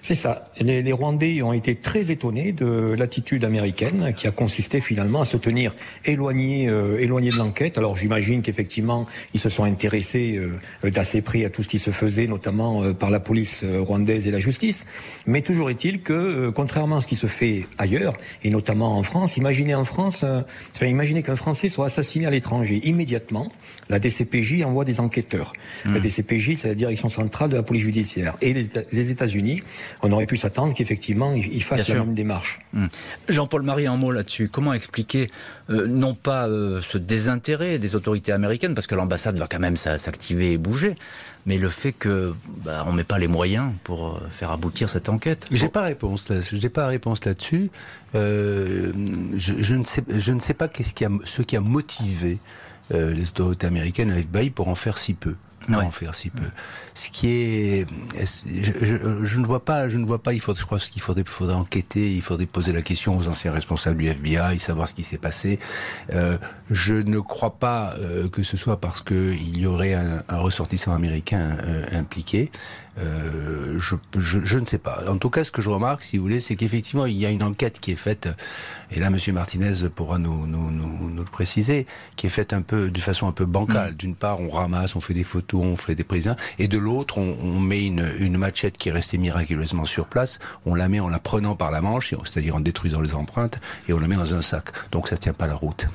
[0.02, 0.52] C'est ça.
[0.60, 5.26] Les, les, Rwandais ont été très étonnés de l'attitude américaine qui a consisté finalement à
[5.26, 7.78] se tenir éloignés, euh, éloignés de l'enquête.
[7.78, 10.40] Alors j'imagine qu'effectivement ils se sont intéressés
[10.84, 13.82] euh, d'assez près à tout ce qui se faisait, notamment euh, par la police euh,
[13.82, 14.86] rwandaise et la justice.
[15.28, 19.38] Mais toujours est-il que, contrairement à ce qui se fait ailleurs, et notamment en France,
[19.38, 20.24] imaginez en France,
[20.76, 23.52] enfin, imaginez qu'un Français soit assassiné à l'étranger immédiatement.
[23.90, 25.54] La DCPJ envoie des enquêteurs.
[25.86, 26.02] La mmh.
[26.02, 28.38] DCPJ, c'est la direction centrale de la police judiciaire.
[28.42, 29.62] Et les, les États-Unis
[30.02, 32.60] on aurait pu s'attendre qu'effectivement, il fasse la même démarche.
[32.74, 32.88] Hmm.
[33.28, 34.50] Jean-Paul Marie, un mot là-dessus.
[34.52, 35.30] Comment expliquer,
[35.70, 39.78] euh, non pas euh, ce désintérêt des autorités américaines, parce que l'ambassade va quand même
[39.78, 40.96] s'activer et bouger,
[41.46, 45.10] mais le fait que bah, on met pas les moyens pour euh, faire aboutir cette
[45.10, 45.48] enquête?
[45.52, 46.38] J'ai pas réponse là.
[46.42, 47.70] J'ai pas réponse là-dessus.
[48.14, 52.40] je, ne sais, je ne sais pas qu'est-ce qui a, ce qui a motivé
[52.92, 55.36] les autorités américaines, le FBI, pour en faire si peu
[55.92, 56.46] faire si peu.
[56.94, 57.88] Ce qui est,
[58.82, 60.34] je, ne vois pas, je ne vois pas.
[60.34, 63.52] Il faut, je crois qu'il faudrait, faudrait enquêter, il faudrait poser la question aux anciens
[63.52, 65.60] responsables du FBI, savoir ce qui s'est passé.
[66.14, 66.38] Euh,
[66.70, 70.94] je ne crois pas euh, que ce soit parce que il y aurait un, ressortissant
[70.94, 72.52] américain euh, impliqué.
[73.00, 75.04] Euh, je, je, je, ne sais pas.
[75.08, 77.30] En tout cas, ce que je remarque, si vous voulez, c'est qu'effectivement, il y a
[77.30, 78.28] une enquête qui est faite,
[78.92, 82.62] et là, Monsieur Martinez pourra nous, nous, nous, nous le préciser, qui est faite un
[82.62, 83.94] peu, de façon un peu bancale.
[83.94, 83.96] Mm.
[83.96, 87.18] D'une part, on ramasse, on fait des photos, on fait des présidents, et de l'autre,
[87.18, 91.00] on, on, met une, une machette qui est restée miraculeusement sur place, on la met
[91.00, 94.16] en la prenant par la manche, c'est-à-dire en détruisant les empreintes, et on la met
[94.16, 94.66] dans un sac.
[94.92, 95.88] Donc ça ne tient pas la route.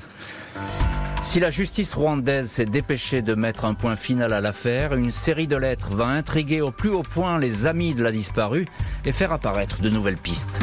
[1.23, 5.47] Si la justice rwandaise s'est dépêchée de mettre un point final à l'affaire, une série
[5.47, 8.67] de lettres va intriguer au plus haut point les amis de la disparue
[9.05, 10.59] et faire apparaître de nouvelles pistes.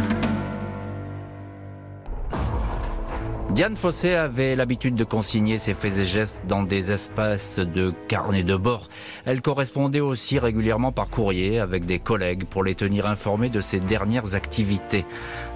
[3.54, 8.44] Diane Fossé avait l'habitude de consigner ses faits et gestes dans des espaces de carnet
[8.44, 8.88] de bord.
[9.26, 13.78] Elle correspondait aussi régulièrement par courrier avec des collègues pour les tenir informés de ses
[13.78, 15.04] dernières activités.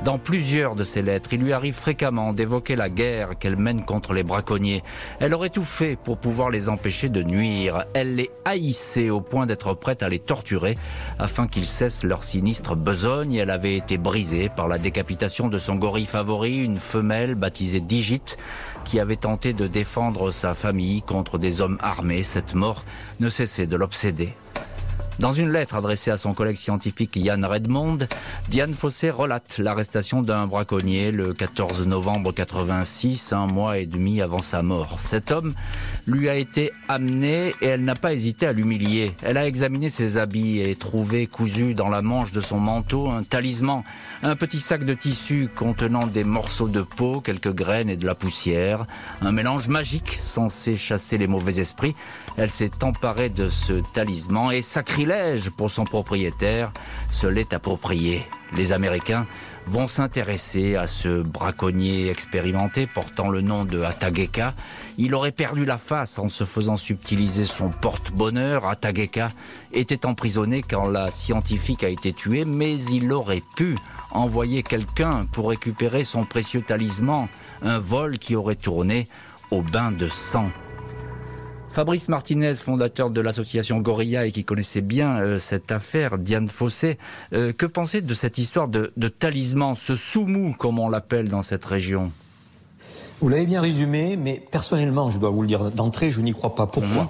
[0.05, 4.13] Dans plusieurs de ses lettres, il lui arrive fréquemment d'évoquer la guerre qu'elle mène contre
[4.13, 4.83] les braconniers.
[5.19, 7.87] Elle aurait tout fait pour pouvoir les empêcher de nuire.
[7.95, 10.77] Elle les haïssait au point d'être prête à les torturer
[11.19, 13.37] afin qu'ils cessent leur sinistre besogne.
[13.37, 18.37] Elle avait été brisée par la décapitation de son gorille favori, une femelle baptisée Digit,
[18.85, 22.23] qui avait tenté de défendre sa famille contre des hommes armés.
[22.23, 22.85] Cette mort
[23.21, 24.35] ne cessait de l'obséder.
[25.19, 28.01] Dans une lettre adressée à son collègue scientifique Yann Redmond,
[28.49, 34.43] Diane Fossé relate l'arrestation d'un braconnier le 14 novembre 86, un mois et demi avant
[34.43, 35.01] sa mort.
[35.01, 35.55] Cet homme
[36.07, 39.13] lui a été amené et elle n'a pas hésité à l'humilier.
[39.23, 43.23] Elle a examiné ses habits et trouvé cousu dans la manche de son manteau un
[43.23, 43.85] talisman,
[44.23, 48.15] un petit sac de tissu contenant des morceaux de peau, quelques graines et de la
[48.15, 48.85] poussière,
[49.23, 51.95] un mélange magique censé chasser les mauvais esprits.
[52.39, 56.71] Elle s'est emparée de ce talisman et sacrilège pour son propriétaire
[57.09, 58.27] se l'est approprié.
[58.55, 59.27] Les Américains
[59.67, 64.55] vont s'intéresser à ce braconnier expérimenté portant le nom de Atageka.
[64.99, 68.67] Il aurait perdu la face en se faisant subtiliser son porte-bonheur.
[68.67, 69.33] Atageka
[69.73, 73.77] était emprisonné quand la scientifique a été tuée, mais il aurait pu
[74.11, 77.29] envoyer quelqu'un pour récupérer son précieux talisman,
[77.63, 79.09] un vol qui aurait tourné
[79.51, 80.51] au bain de sang.
[81.77, 86.97] Fabrice Martinez, fondateur de l'association Gorilla et qui connaissait bien euh, cette affaire, Diane Fossé,
[87.35, 91.67] euh, que pensez de cette histoire de, talisman, ce soumou comme on l'appelle dans cette
[91.67, 92.13] région?
[93.21, 96.55] Vous l'avez bien résumé, mais personnellement, je dois vous le dire d'entrée, je n'y crois
[96.55, 96.67] pas.
[96.67, 97.03] Pourquoi?
[97.03, 97.09] Mhm.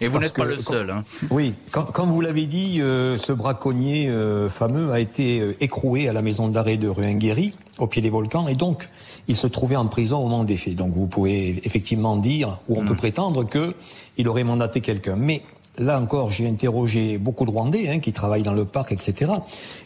[0.00, 0.90] Et vous n'êtes pas le seul.
[0.90, 1.02] Hein.
[1.30, 4.12] Oui, comme vous l'avez dit, euh, ce braconnier
[4.50, 8.54] fameux a été écroué à la maison d'arrêt de Ruinguéry, au pied des volcans, et
[8.54, 8.88] donc
[9.28, 10.76] il se trouvait en prison au moment des faits.
[10.76, 12.96] Donc vous pouvez effectivement dire, ou on peut hmm.
[12.96, 13.74] prétendre que
[14.16, 15.16] il aurait mandaté quelqu'un.
[15.16, 15.42] Mais
[15.78, 19.32] là encore, j'ai interrogé beaucoup de Rwandais hein, qui travaillent dans le parc, etc.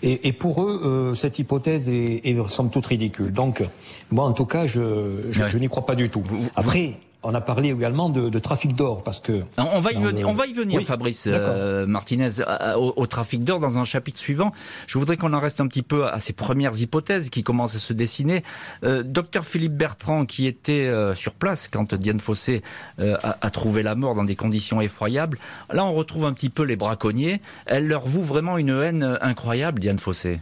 [0.02, 3.32] Et, et pour eux, euh, cette hypothèse est, est somme toute ridicule.
[3.32, 3.62] Donc,
[4.10, 6.22] moi, en tout cas, je, je, je n'y crois pas du tout.
[6.56, 10.32] Après, on a parlé également de, trafic d'or parce que on va y venir, on
[10.32, 12.28] va y venir, Fabrice euh, Martinez,
[12.76, 14.52] au, trafic d'or dans un chapitre suivant.
[14.86, 17.78] Je voudrais qu'on en reste un petit peu à ces premières hypothèses qui commencent à
[17.78, 18.42] se dessiner.
[18.84, 22.62] Euh, docteur Philippe Bertrand, qui était euh, sur place quand Diane Fossé
[22.98, 25.38] a, a, trouvé la mort dans des conditions effroyables,
[25.72, 27.40] là on retrouve un petit peu les braconniers.
[27.66, 30.40] Elle leur voue vraiment une haine incroyable, Diane Fossé.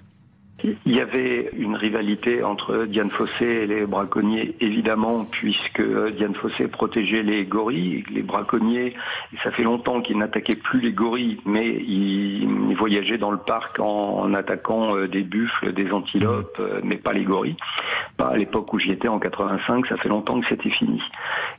[0.65, 5.83] Il y avait une rivalité entre Diane Fossé et les braconniers, évidemment, puisque
[6.17, 8.05] Diane Fossé protégeait les gorilles.
[8.11, 8.95] Les braconniers,
[9.45, 14.33] ça fait longtemps qu'ils n'attaquaient plus les gorilles, mais ils, voyageaient dans le parc en,
[14.35, 17.57] attaquant euh, des buffles, des antilopes, euh, mais pas les gorilles.
[18.17, 21.01] Pas à l'époque où j'y étais, en 85, ça fait longtemps que c'était fini.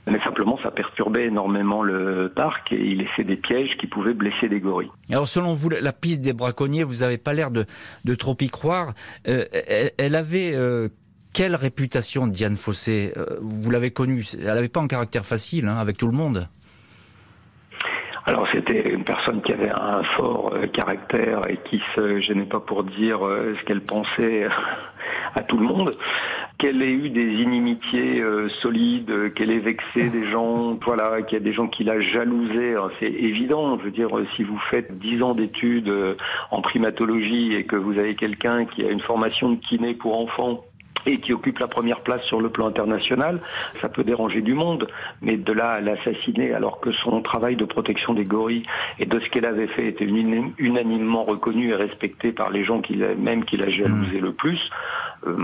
[0.07, 4.47] Mais simplement, ça perturbait énormément le parc et il laissait des pièges qui pouvaient blesser
[4.49, 4.91] des gorilles.
[5.09, 7.65] Alors, selon vous, la piste des braconniers, vous n'avez pas l'air de,
[8.05, 8.88] de trop y croire.
[9.27, 9.45] Euh,
[9.97, 10.89] elle, avait euh,
[11.33, 13.13] quelle réputation, Diane Fossé?
[13.17, 14.23] Euh, Vous l'avez connue.
[14.33, 16.47] Elle n'avait pas un caractère facile hein, avec tout le monde.
[18.25, 22.83] Alors c'était une personne qui avait un fort caractère et qui se gênait pas pour
[22.83, 24.47] dire ce qu'elle pensait
[25.33, 25.97] à tout le monde
[26.59, 31.41] qu'elle ait eu des inimitiés euh, solides, qu'elle ait vexé des gens, voilà, qu'il y
[31.41, 33.79] a des gens qui la jalousé, c'est évident.
[33.79, 36.15] Je veux dire, si vous faites dix ans d'études euh,
[36.51, 40.65] en primatologie et que vous avez quelqu'un qui a une formation de kiné pour enfants
[41.05, 43.39] et qui occupe la première place sur le plan international,
[43.79, 44.87] ça peut déranger du monde,
[45.21, 48.65] mais de là à l'assassiner alors que son travail de protection des gorilles
[48.99, 50.09] et de ce qu'elle avait fait était
[50.57, 54.59] unanimement reconnu et respecté par les gens qui même qui la jalousé le plus,
[55.25, 55.37] euh,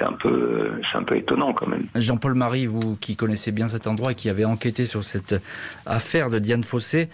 [0.00, 1.86] c'est un peu, c'est un peu étonnant quand même.
[1.94, 5.34] Jean-Paul Marie, vous qui connaissez bien cet endroit et qui avez enquêté sur cette
[5.84, 7.08] affaire de Diane Fossé,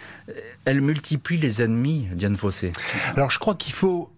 [0.64, 2.72] elle multiplie les ennemis, Diane Fossé.
[3.16, 4.11] Alors je crois qu'il faut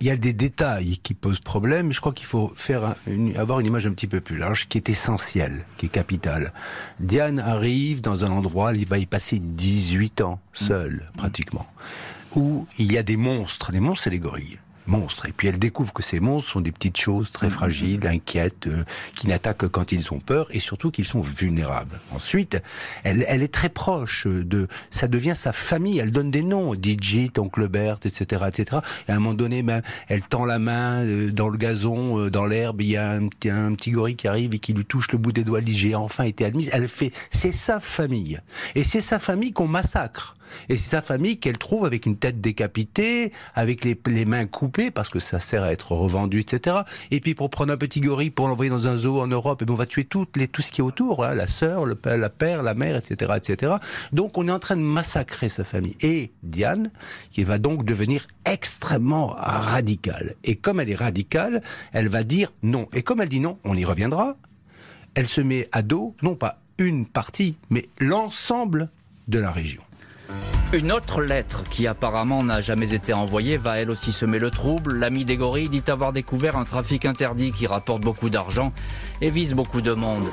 [0.00, 1.90] il y a des détails qui posent problème.
[1.90, 2.94] Je crois qu'il faut faire
[3.36, 6.52] avoir une image un petit peu plus large, qui est essentielle, qui est capitale.
[7.00, 11.66] Diane arrive dans un endroit, il va y passer 18 ans, seul, pratiquement,
[12.34, 13.72] où il y a des monstres.
[13.72, 15.26] Les monstres, c'est les gorilles monstres.
[15.26, 17.50] Et puis elle découvre que ces monstres sont des petites choses très mm-hmm.
[17.50, 22.00] fragiles, inquiètes, euh, qui n'attaquent que quand ils ont peur et surtout qu'ils sont vulnérables.
[22.12, 22.60] Ensuite,
[23.04, 25.98] elle, elle est très proche de, ça devient sa famille.
[25.98, 28.80] Elle donne des noms, Digit, Oncle Bert, etc., etc.
[29.08, 32.30] Et à un moment donné, même, elle tend la main euh, dans le gazon, euh,
[32.30, 32.82] dans l'herbe.
[32.82, 35.32] Il y a un, un, petit gorille qui arrive et qui lui touche le bout
[35.32, 35.58] des doigts.
[35.58, 36.70] Elle dit j'ai enfin été admise.
[36.72, 38.40] Elle fait, c'est sa famille.
[38.74, 40.35] Et c'est sa famille qu'on massacre.
[40.68, 45.08] Et c'est sa famille qu'elle trouve avec une tête décapitée, avec les, mains coupées, parce
[45.08, 46.78] que ça sert à être revendu, etc.
[47.10, 49.64] Et puis pour prendre un petit gorille, pour l'envoyer dans un zoo en Europe, et
[49.64, 52.30] eh ben, on va tuer tout ce qui est autour, hein, la sœur, le la
[52.30, 53.74] père, la mère, etc., etc.
[54.12, 55.96] Donc on est en train de massacrer sa famille.
[56.00, 56.90] Et Diane,
[57.32, 60.34] qui va donc devenir extrêmement radicale.
[60.44, 62.88] Et comme elle est radicale, elle va dire non.
[62.92, 64.36] Et comme elle dit non, on y reviendra.
[65.14, 68.90] Elle se met à dos, non pas une partie, mais l'ensemble
[69.28, 69.82] de la région.
[70.72, 74.94] Une autre lettre qui apparemment n'a jamais été envoyée va elle aussi semer le trouble.
[74.94, 78.72] L'ami des gorilles dit avoir découvert un trafic interdit qui rapporte beaucoup d'argent
[79.20, 80.24] et vise beaucoup de monde.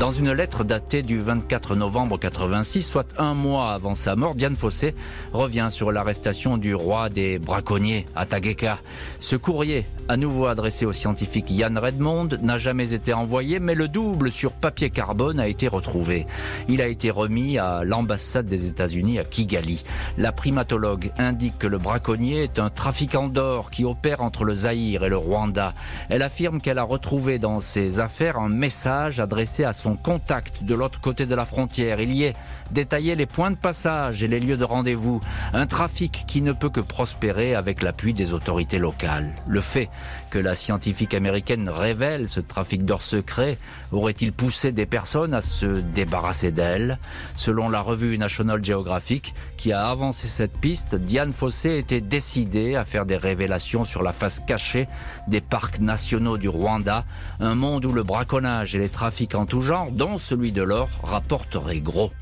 [0.00, 4.56] Dans une lettre datée du 24 novembre 86, soit un mois avant sa mort, Diane
[4.56, 4.94] Fossé
[5.34, 8.78] revient sur l'arrestation du roi des braconniers, Atageka.
[9.18, 13.88] Ce courrier, à nouveau adressé au scientifique Yann Redmond, n'a jamais été envoyé, mais le
[13.88, 16.26] double sur papier carbone a été retrouvé.
[16.66, 19.84] Il a été remis à l'ambassade des États-Unis à Kigali.
[20.16, 25.04] La primatologue indique que le braconnier est un trafiquant d'or qui opère entre le Zaïre
[25.04, 25.74] et le Rwanda.
[26.08, 30.74] Elle affirme qu'elle a retrouvé dans ses affaires un message adressé à son contact de
[30.74, 32.00] l'autre côté de la frontière.
[32.00, 32.34] Il y est
[32.70, 35.20] détaillé les points de passage et les lieux de rendez-vous.
[35.52, 39.34] Un trafic qui ne peut que prospérer avec l'appui des autorités locales.
[39.46, 39.88] Le fait
[40.30, 43.58] que la scientifique américaine révèle ce trafic d'or secret
[43.92, 46.98] aurait-il poussé des personnes à se débarrasser d'elle
[47.34, 52.84] Selon la revue National Geographic, qui a avancé cette piste, Diane Fossé était décidée à
[52.84, 54.86] faire des révélations sur la face cachée
[55.26, 57.04] des parcs nationaux du Rwanda,
[57.40, 60.88] un monde où le braconnage et les trafics en tout genre, dont celui de l'or,
[61.02, 62.12] rapporteraient gros.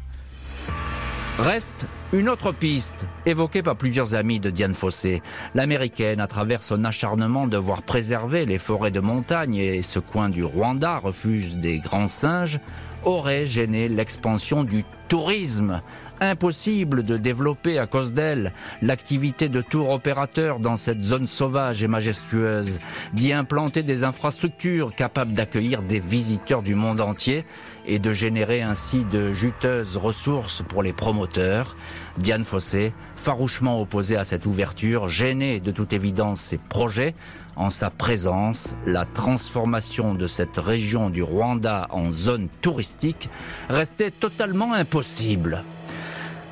[1.38, 5.22] Reste une autre piste, évoquée par plusieurs amis de Diane Fossé.
[5.54, 10.30] L'américaine, à travers son acharnement de voir préserver les forêts de montagne et ce coin
[10.30, 12.60] du Rwanda, refuse des grands singes,
[13.04, 15.80] aurait gêné l'expansion du tourisme
[16.20, 21.88] impossible de développer à cause d'elle l'activité de tour opérateur dans cette zone sauvage et
[21.88, 22.80] majestueuse,
[23.12, 27.44] d'y implanter des infrastructures capables d'accueillir des visiteurs du monde entier
[27.86, 31.76] et de générer ainsi de juteuses ressources pour les promoteurs.
[32.18, 37.14] Diane Fossé, farouchement opposée à cette ouverture, gênée de toute évidence ses projets,
[37.54, 43.28] en sa présence, la transformation de cette région du Rwanda en zone touristique
[43.68, 45.62] restait totalement impossible.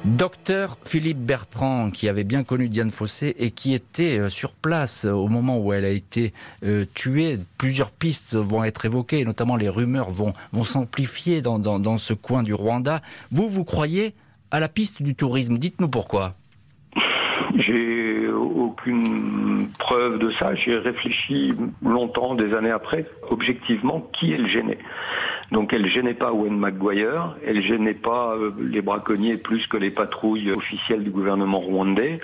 [0.04, 5.04] Docteur Philippe Bertrand, qui avait bien connu Diane Fossé et qui était euh, sur place
[5.04, 6.32] au moment où elle a été
[6.64, 11.98] euh, tuée, plusieurs pistes vont être évoquées, notamment les rumeurs vont, vont s'amplifier dans, dans
[11.98, 13.02] ce coin du Rwanda.
[13.32, 14.14] Vous, vous croyez
[14.50, 16.34] à la piste du tourisme Dites-nous pourquoi.
[17.56, 20.54] J'ai aucune preuve de ça.
[20.54, 24.78] J'ai réfléchi longtemps, des années après, objectivement, qui est le gêné.
[25.52, 29.90] Donc elle gênait pas Owen McGuire, elle gênait pas euh, les braconniers plus que les
[29.90, 32.20] patrouilles officielles du gouvernement rwandais.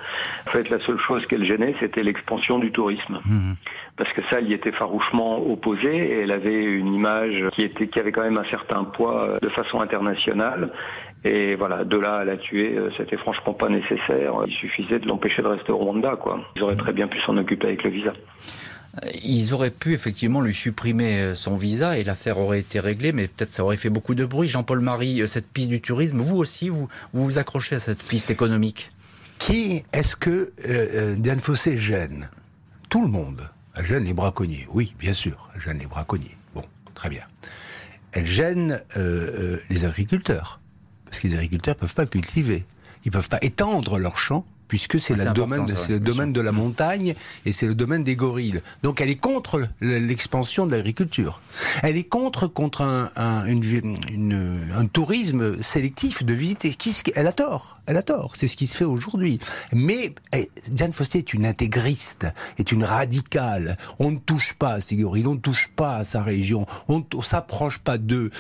[0.47, 3.19] En fait, la seule chose qu'elle gênait, c'était l'expansion du tourisme.
[3.25, 3.53] Mmh.
[3.97, 7.89] Parce que ça, elle y était farouchement opposée et elle avait une image qui était
[7.89, 10.71] qui avait quand même un certain poids euh, de façon internationale.
[11.25, 14.35] Et voilà, de là à la tuer, euh, c'était franchement pas nécessaire.
[14.47, 16.41] Il suffisait de l'empêcher de rester au Rwanda, quoi.
[16.57, 18.13] Ils auraient très bien pu s'en occuper avec le visa.
[19.25, 23.27] Ils auraient pu effectivement lui supprimer euh, son visa et l'affaire aurait été réglée, mais
[23.27, 24.49] peut-être ça aurait fait beaucoup de bruit.
[24.49, 28.31] Jean-Paul Marie, euh, cette piste du tourisme, vous aussi, vous vous, accrochez à cette piste
[28.31, 28.93] économique?
[29.39, 32.29] Qui est-ce que euh, Diane Fossé gêne?
[32.91, 33.49] Tout le monde.
[33.75, 36.37] Elle gêne les braconniers, oui, bien sûr, elle gêne les braconniers.
[36.55, 36.63] Bon,
[36.95, 37.23] très bien.
[38.13, 38.83] Elle gêne
[39.71, 40.61] les agriculteurs,
[41.07, 42.67] parce que les agriculteurs ne peuvent pas cultiver.
[43.07, 46.41] Ils ne peuvent pas étendre leurs champs puisque c'est le domaine, de, le domaine de
[46.41, 48.63] la montagne et c'est le domaine des gorilles.
[48.83, 51.43] Donc elle est contre l'expansion de l'agriculture.
[51.83, 56.75] Elle est contre contre un, un, une, un tourisme sélectif de visiter.
[57.15, 57.81] Elle a tort.
[57.85, 58.33] Elle a tort.
[58.35, 59.41] C'est ce qui se fait aujourd'hui.
[59.75, 63.77] Mais eh, Diane Fossé est une intégriste, est une radicale.
[63.99, 67.01] On ne touche pas à ces gorilles, on ne touche pas à sa région, on
[67.01, 68.31] ne s'approche pas d'eux.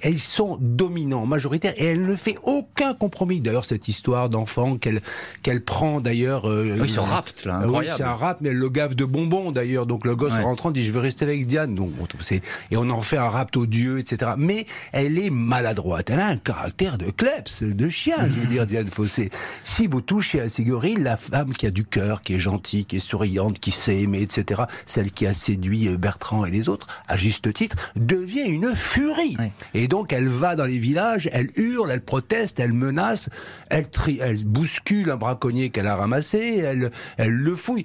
[0.00, 3.40] Elles sont dominants, majoritaires, et elle ne fait aucun compromis.
[3.40, 5.02] D'ailleurs, cette histoire d'enfant qu'elle
[5.42, 5.62] qu'elle
[6.02, 6.48] d'ailleurs.
[6.48, 7.86] Euh, oui, c'est un rap, là, incroyable.
[7.86, 9.86] Oui, c'est un rap, mais elle le gave de bonbons d'ailleurs.
[9.86, 11.74] Donc le gosse rentrant dit je veux rester avec Diane.
[11.74, 14.32] Donc c'est et on en fait un rap odieux, etc.
[14.36, 16.10] Mais elle est maladroite.
[16.10, 19.30] Elle a un caractère de kleps, de chien, je veux dire Diane Fossé.
[19.62, 22.96] Si vous touchez à gorilles, la femme qui a du cœur, qui est gentille, qui
[22.96, 24.62] est souriante, qui sait aimer, etc.
[24.86, 29.36] Celle qui a séduit euh, Bertrand et les autres, à juste titre, devient une furie.
[29.74, 33.30] Et donc elle va dans les villages, elle hurle, elle proteste, elle menace,
[33.70, 33.86] elle,
[34.20, 37.84] elle bouscule un braconnier qu'elle a ramassé, elle, elle le fouille.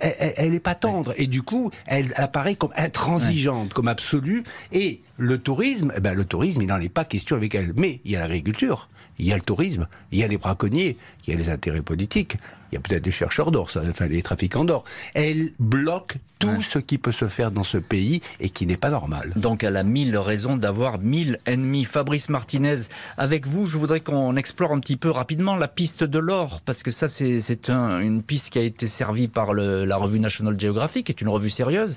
[0.00, 4.42] elle, n'est pas tendre et du coup, elle apparaît comme intransigeante, comme absolue.
[4.72, 7.72] Et le tourisme, eh ben le tourisme, il n'en est pas question avec elle.
[7.76, 8.88] Mais il y a l'agriculture,
[9.18, 10.96] il y a le tourisme, il y a les braconniers,
[11.26, 12.36] il y a les intérêts politiques,
[12.70, 14.84] il y a peut-être des chercheurs d'or, enfin les trafiquants d'or.
[15.14, 18.90] Elle bloque tout ce qui peut se faire dans ce pays et qui n'est pas
[18.90, 19.32] normal.
[19.36, 21.84] Donc elle a mille raisons d'avoir mille ennemis.
[21.84, 22.78] Fabrice Martinez,
[23.16, 26.82] avec vous, je voudrais qu'on explore un petit peu rapidement la piste de l'or, parce
[26.82, 31.12] que ça c'est une piste qui a été servie par la revue National Geographic, qui
[31.12, 31.96] est une revue sérieuse.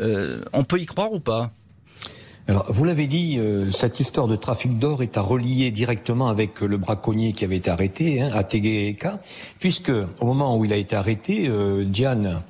[0.00, 1.52] Euh, on peut y croire ou pas?
[2.48, 6.62] Alors, vous l'avez dit, euh, cette histoire de trafic d'or est à relier directement avec
[6.62, 9.18] euh, le braconnier qui avait été arrêté, hein, à Tegeka,
[9.58, 12.42] puisque au moment où il a été arrêté, euh, Diane,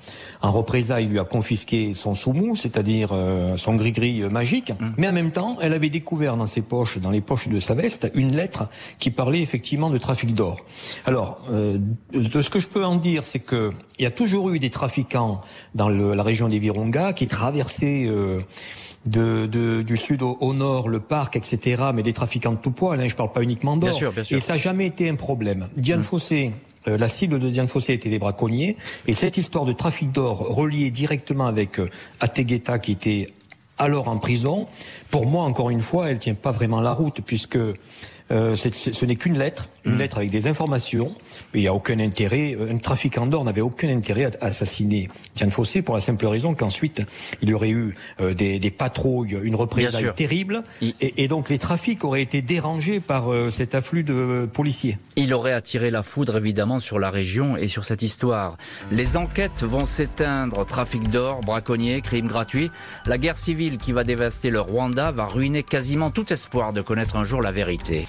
[0.43, 3.11] en représailles, lui a confisqué son soumou, c'est-à-dire
[3.57, 4.87] son gris-gris magique, mmh.
[4.99, 7.75] mais en même temps, elle avait découvert dans ses poches, dans les poches de sa
[7.75, 10.59] veste, une lettre qui parlait effectivement de trafic d'or.
[11.07, 14.59] Alors, de ce que je peux en dire, c'est que il y a toujours eu
[14.59, 15.41] des trafiquants
[15.75, 18.09] dans le, la région des Virunga qui traversaient
[19.07, 23.09] de, du sud au, nord, le parc, etc., mais des trafiquants de tout poids, là,
[23.09, 23.99] je parle pas uniquement d'or.
[24.31, 25.69] Et ça n'a jamais été un problème.
[25.77, 26.05] Diane hum.
[26.05, 26.53] Fossé,
[26.89, 30.39] euh, la cible de Diane Fossé était les braconniers, et cette histoire de trafic d'or
[30.39, 31.89] reliée directement avec euh,
[32.21, 33.27] Ategueta, qui était
[33.79, 34.67] alors en prison,
[35.11, 37.59] pour moi, encore une fois, elle tient pas vraiment la route, puisque
[38.31, 39.99] euh, ce n'est qu'une lettre, une mm.
[39.99, 41.15] lettre avec des informations,
[41.55, 42.57] mais il n'y a aucun intérêt.
[42.59, 46.55] Euh, un trafiquant d'or n'avait aucun intérêt à assassiner Tian Fossé pour la simple raison
[46.55, 47.03] qu'ensuite
[47.41, 51.59] il y aurait eu euh, des, des, patrouilles, une représailles terrible, et, et, donc les
[51.59, 54.99] trafics auraient été dérangés par cet afflux de policiers.
[55.17, 58.57] Il aurait attiré la foudre évidemment sur la région et sur cette histoire.
[58.91, 62.71] Les enquêtes vont s'éteindre, trafic d'or, braconniers, crimes gratuits.
[63.07, 67.17] La guerre civile qui va dévaster le Rwanda va ruiner quasiment tout espoir de connaître
[67.17, 68.07] un jour la vérité.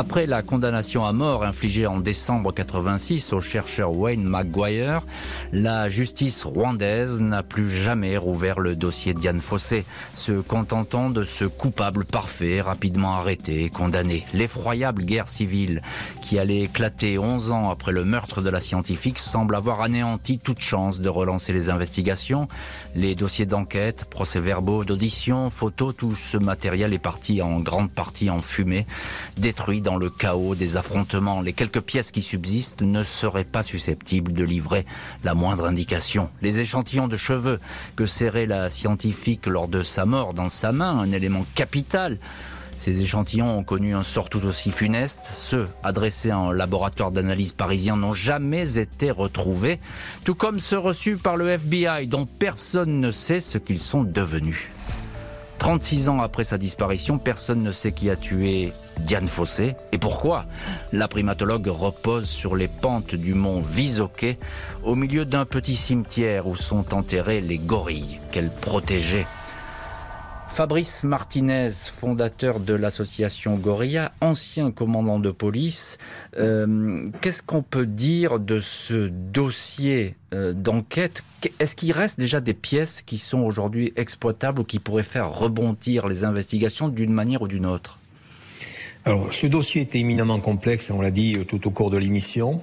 [0.00, 5.02] Après la condamnation à mort infligée en décembre 86 au chercheur Wayne McGuire,
[5.52, 9.84] la justice rwandaise n'a plus jamais rouvert le dossier Diane Fossé,
[10.14, 14.24] se contentant de ce coupable parfait rapidement arrêté et condamné.
[14.32, 15.82] L'effroyable guerre civile
[16.22, 20.60] qui allait éclater 11 ans après le meurtre de la scientifique semble avoir anéanti toute
[20.60, 22.46] chance de relancer les investigations.
[22.94, 28.38] Les dossiers d'enquête, procès-verbaux, d'audition, photos, tout ce matériel est parti en grande partie en
[28.38, 28.86] fumée,
[29.38, 31.40] détruit dans le chaos des affrontements.
[31.40, 34.84] Les quelques pièces qui subsistent ne seraient pas susceptibles de livrer
[35.24, 36.28] la moindre indication.
[36.42, 37.58] Les échantillons de cheveux
[37.96, 42.18] que serrait la scientifique lors de sa mort dans sa main, un élément capital,
[42.76, 45.22] ces échantillons ont connu un sort tout aussi funeste.
[45.34, 49.80] Ceux adressés en laboratoire d'analyse parisien n'ont jamais été retrouvés,
[50.26, 54.68] tout comme ceux reçus par le FBI dont personne ne sait ce qu'ils sont devenus.
[55.58, 60.46] 36 ans après sa disparition, personne ne sait qui a tué Diane Fossé et pourquoi?
[60.92, 64.38] La primatologue repose sur les pentes du mont Visoquet,
[64.84, 69.26] au milieu d'un petit cimetière où sont enterrés les gorilles qu'elle protégeait.
[70.48, 75.98] Fabrice Martinez, fondateur de l'association Gorilla, ancien commandant de police,
[76.36, 81.22] euh, qu'est-ce qu'on peut dire de ce dossier euh, d'enquête?
[81.60, 86.08] Est-ce qu'il reste déjà des pièces qui sont aujourd'hui exploitables ou qui pourraient faire rebondir
[86.08, 87.98] les investigations d'une manière ou d'une autre?
[89.04, 92.60] Alors, ce dossier est éminemment complexe, on l'a dit euh, tout au cours de l'émission.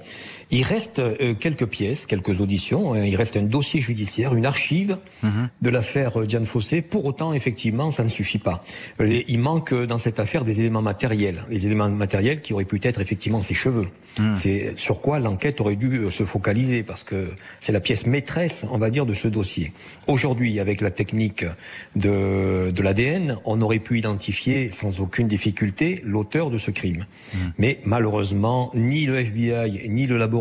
[0.50, 2.94] Il reste euh, quelques pièces, quelques auditions.
[2.94, 3.04] Hein.
[3.04, 5.48] Il reste un dossier judiciaire, une archive mhm.
[5.60, 6.82] de l'affaire euh, Diane Fossé.
[6.82, 8.64] Pour autant, effectivement, ça ne suffit pas.
[9.00, 13.00] il manque dans cette affaire des éléments matériels, des éléments matériels qui auraient pu être
[13.00, 13.88] effectivement ses cheveux.
[14.18, 14.36] Mhm.
[14.38, 17.28] C'est sur quoi l'enquête aurait dû se focaliser, parce que
[17.60, 19.72] c'est la pièce maîtresse, on va dire, de ce dossier.
[20.06, 21.44] Aujourd'hui, avec la technique
[21.96, 27.04] de, de l'ADN, on aurait pu identifier sans aucune difficulté l'auteur de ce crime.
[27.34, 27.38] Mmh.
[27.58, 30.35] Mais malheureusement, ni le FBI ni le, laboratoire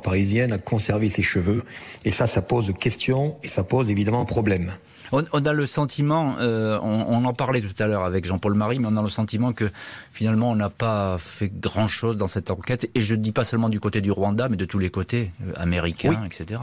[0.00, 1.62] parisien n'a conservé ses cheveux.
[2.04, 4.72] Et ça, ça pose question et ça pose évidemment problème.
[5.12, 8.88] On, a le sentiment, euh, on, en parlait tout à l'heure avec Jean-Paul Marie, mais
[8.90, 9.70] on a le sentiment que
[10.12, 12.90] finalement on n'a pas fait grand-chose dans cette enquête.
[12.94, 15.30] Et je ne dis pas seulement du côté du Rwanda, mais de tous les côtés,
[15.46, 16.60] euh, américains, etc.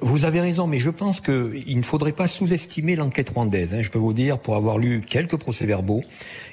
[0.00, 3.74] Vous avez raison, mais je pense qu'il ne faudrait pas sous-estimer l'enquête rwandaise.
[3.74, 3.82] Hein.
[3.82, 6.02] Je peux vous dire, pour avoir lu quelques procès-verbaux,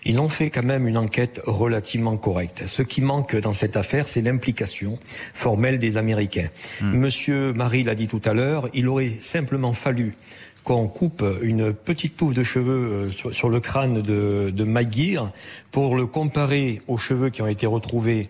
[0.04, 2.64] ils ont fait quand même une enquête relativement correcte.
[2.66, 5.00] Ce qui manque dans cette affaire, c'est l'implication
[5.34, 6.50] formelle des Américains.
[6.82, 6.98] Hmm.
[6.98, 10.16] Monsieur Marie l'a dit tout à l'heure, il aurait simplement fallu
[10.68, 14.68] qu'on coupe une petite touffe de cheveux euh, sur, le crâne de, de
[15.72, 18.28] pour le comparer aux cheveux qui ont été retrouvés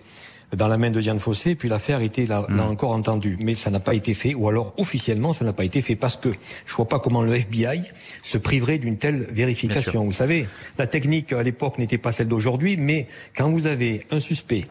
[0.56, 2.70] dans la main de Diane Fossé, puis l'affaire était là, là, mm.
[2.70, 3.38] encore entendue.
[3.42, 6.16] Mais ça n'a pas été fait, ou alors officiellement ça n'a pas été fait, parce
[6.16, 6.30] que
[6.68, 7.82] je vois pas comment le FBI
[8.22, 10.06] se priverait d'une telle vérification.
[10.06, 14.20] Vous savez, la technique à l'époque n'était pas celle d'aujourd'hui, mais quand vous avez un
[14.20, 14.68] suspect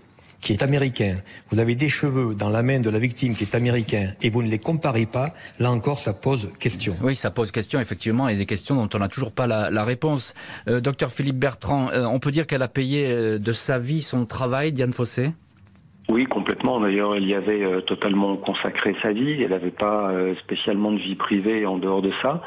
[0.47, 1.17] qui est américain,
[1.51, 4.45] vous avez des cheveux dans la main de la victime qui est américain et vous
[4.45, 6.95] ne les comparez pas, là encore ça pose question.
[7.03, 10.35] Oui, ça pose question effectivement et des questions dont on n'a toujours pas la, réponse.
[10.69, 14.03] Euh, docteur Philippe Bertrand, euh, on peut dire qu'elle a payé euh, de sa vie
[14.03, 15.33] son travail, Diane Fossé?
[16.09, 16.79] Oui, complètement.
[16.79, 19.43] D'ailleurs, elle y avait euh, totalement consacré sa vie.
[19.43, 22.43] Elle n'avait pas euh, spécialement de vie privée en dehors de ça.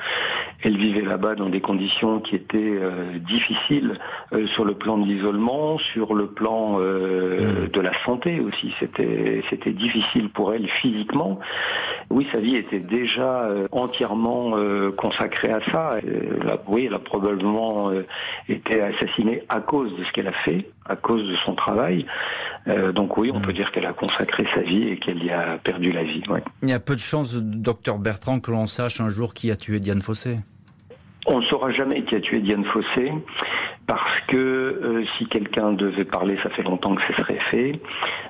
[0.64, 4.00] Elle vivait là-bas dans des conditions qui étaient euh, difficiles
[4.54, 7.68] sur le plan de l'isolement, sur le plan mmh.
[7.74, 8.74] de la santé aussi.
[8.80, 11.40] C'était c'était difficile pour elle physiquement.
[12.10, 14.54] Oui, sa vie était déjà entièrement
[14.98, 15.98] consacrée à ça.
[16.68, 17.92] oui, elle a probablement
[18.48, 22.06] été assassinée à cause de ce qu'elle a fait, à cause de son travail.
[22.94, 25.92] donc oui, on peut dire qu'elle a consacré sa vie et qu'elle y a perdu
[25.92, 26.22] la vie.
[26.64, 29.56] Il y a peu de chances, docteur Bertrand, que l'on sache un jour qui a
[29.56, 30.40] tué Diane Fossé.
[31.26, 33.12] On ne saura jamais qui a tué Diane Fossé
[33.88, 37.80] parce que euh, si quelqu'un devait parler, ça fait longtemps que ce serait fait,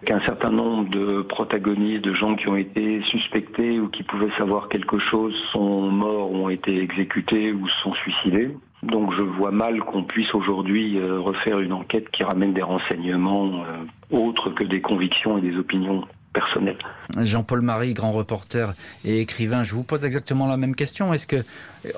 [0.06, 4.70] qu'un certain nombre de protagonistes, de gens qui ont été suspectés ou qui pouvaient savoir
[4.70, 8.52] quelque chose sont morts, ont été exécutés ou sont suicidés.
[8.84, 13.66] Donc je vois mal qu'on puisse aujourd'hui euh, refaire une enquête qui ramène des renseignements
[13.66, 16.78] euh, autres que des convictions et des opinions personnel.
[17.18, 18.74] Jean-Paul Marie, grand reporter
[19.04, 21.14] et écrivain, je vous pose exactement la même question.
[21.14, 21.44] Est-ce que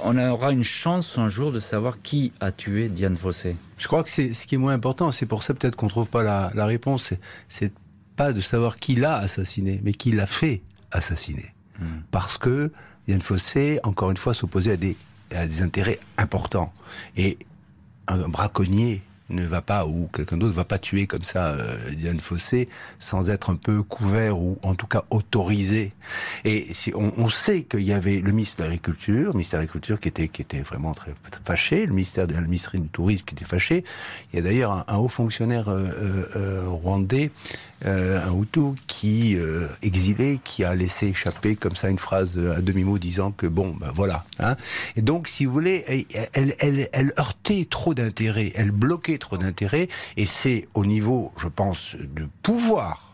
[0.03, 3.57] on aura une chance un jour de savoir qui a tué Diane Fossé?
[3.77, 5.11] Je crois que c'est ce qui est moins important.
[5.11, 7.13] C'est pour ça peut-être qu'on trouve pas la, la réponse.
[7.49, 7.73] C'est
[8.15, 10.61] pas de savoir qui l'a assassiné, mais qui l'a fait
[10.91, 11.53] assassiner.
[11.79, 12.01] Hmm.
[12.11, 12.71] Parce que
[13.07, 14.95] Diane Fossé, encore une fois, s'opposait à des,
[15.35, 16.71] à des intérêts importants.
[17.17, 17.37] Et
[18.07, 19.01] un braconnier
[19.31, 22.69] ne va pas ou quelqu'un d'autre va pas tuer comme ça euh, Diane Fossé
[22.99, 25.91] sans être un peu couvert ou en tout cas autorisé.
[26.43, 30.09] Et si on, sait qu'il y avait le ministre de l'Agriculture, ministère de l'Agriculture qui
[30.09, 31.13] était qui était vraiment très
[31.43, 33.83] fâché, le ministère de ministère du Tourisme qui était fâché.
[34.31, 37.31] Il y a d'ailleurs un, haut fonctionnaire euh, euh rwandais
[37.85, 42.61] euh, un Hutu qui euh, exilé, qui a laissé échapper comme ça une phrase à
[42.61, 44.25] demi mot disant que bon, ben voilà.
[44.39, 44.55] Hein.
[44.95, 49.87] Et donc, si vous voulez, elle, elle, elle heurtait trop d'intérêt, elle bloquait trop d'intérêt,
[50.17, 53.10] et c'est au niveau, je pense, de pouvoir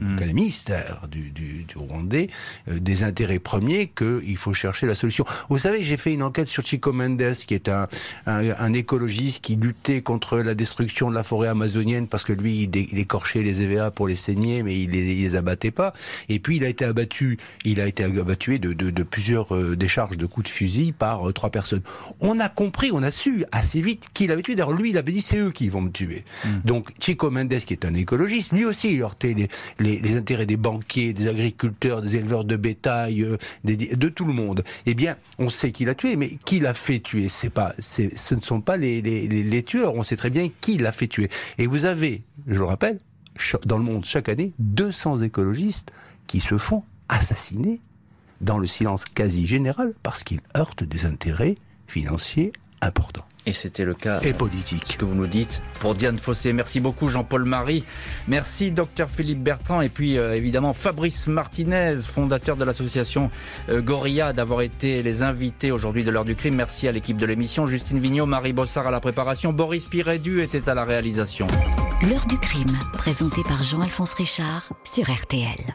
[0.00, 0.16] mm.
[0.20, 2.28] le ministère du, du, du Rwandais,
[2.68, 5.24] euh, des intérêts premiers qu'il faut chercher la solution.
[5.48, 7.86] Vous savez, j'ai fait une enquête sur Chico Mendes, qui est un,
[8.26, 12.62] un, un, écologiste qui luttait contre la destruction de la forêt amazonienne parce que lui,
[12.62, 15.92] il, il écorchait les EVA pour les saigner, mais il les, il les abattait pas.
[16.28, 19.76] Et puis, il a été abattu, il a été abattu de, de, de plusieurs euh,
[19.76, 21.82] décharges de coups de fusil par euh, trois personnes.
[22.20, 24.54] On a compris, on a su assez vite qu'il avait tué.
[24.54, 26.24] D'ailleurs, lui, il avait dit, c'est eux qui vont me tuer.
[26.44, 26.48] Mm.
[26.64, 29.48] Donc, Chico Mendes, qui est un écologiste, lui aussi, il heurtait les,
[29.78, 34.32] les, les, intérêts des banquiers, des agriculteurs, des éleveurs de bétail, euh, de tout le
[34.32, 34.64] monde.
[34.86, 38.60] Eh bien, on sait qui l'a tué, mais qui l'a fait tuer ce ne sont
[38.60, 39.94] pas les tueurs.
[39.94, 41.28] On sait très bien qui l'a fait tuer.
[41.58, 42.98] Et vous avez, je le rappelle,
[43.64, 45.90] dans le monde chaque année 200 écologistes
[46.26, 47.80] qui se font assassiner
[48.40, 51.54] dans le silence quasi général parce qu'ils heurtent des intérêts
[51.86, 53.26] financiers importants.
[53.46, 54.20] Et c'était le cas.
[54.20, 54.84] Et politique.
[54.86, 56.52] Ce que vous nous dites pour Diane Fossé.
[56.52, 57.84] Merci beaucoup Jean-Paul Marie.
[58.28, 63.30] Merci docteur Philippe Bertrand et puis euh, évidemment Fabrice Martinez, fondateur de l'association
[63.70, 66.54] euh, Gorilla, d'avoir été les invités aujourd'hui de l'heure du crime.
[66.54, 67.66] Merci à l'équipe de l'émission.
[67.66, 69.52] Justine Vignot, Marie Bossard à la préparation.
[69.52, 71.46] Boris Pirédu était à la réalisation.
[72.08, 75.74] L'heure du crime, présenté par Jean-Alphonse Richard sur RTL.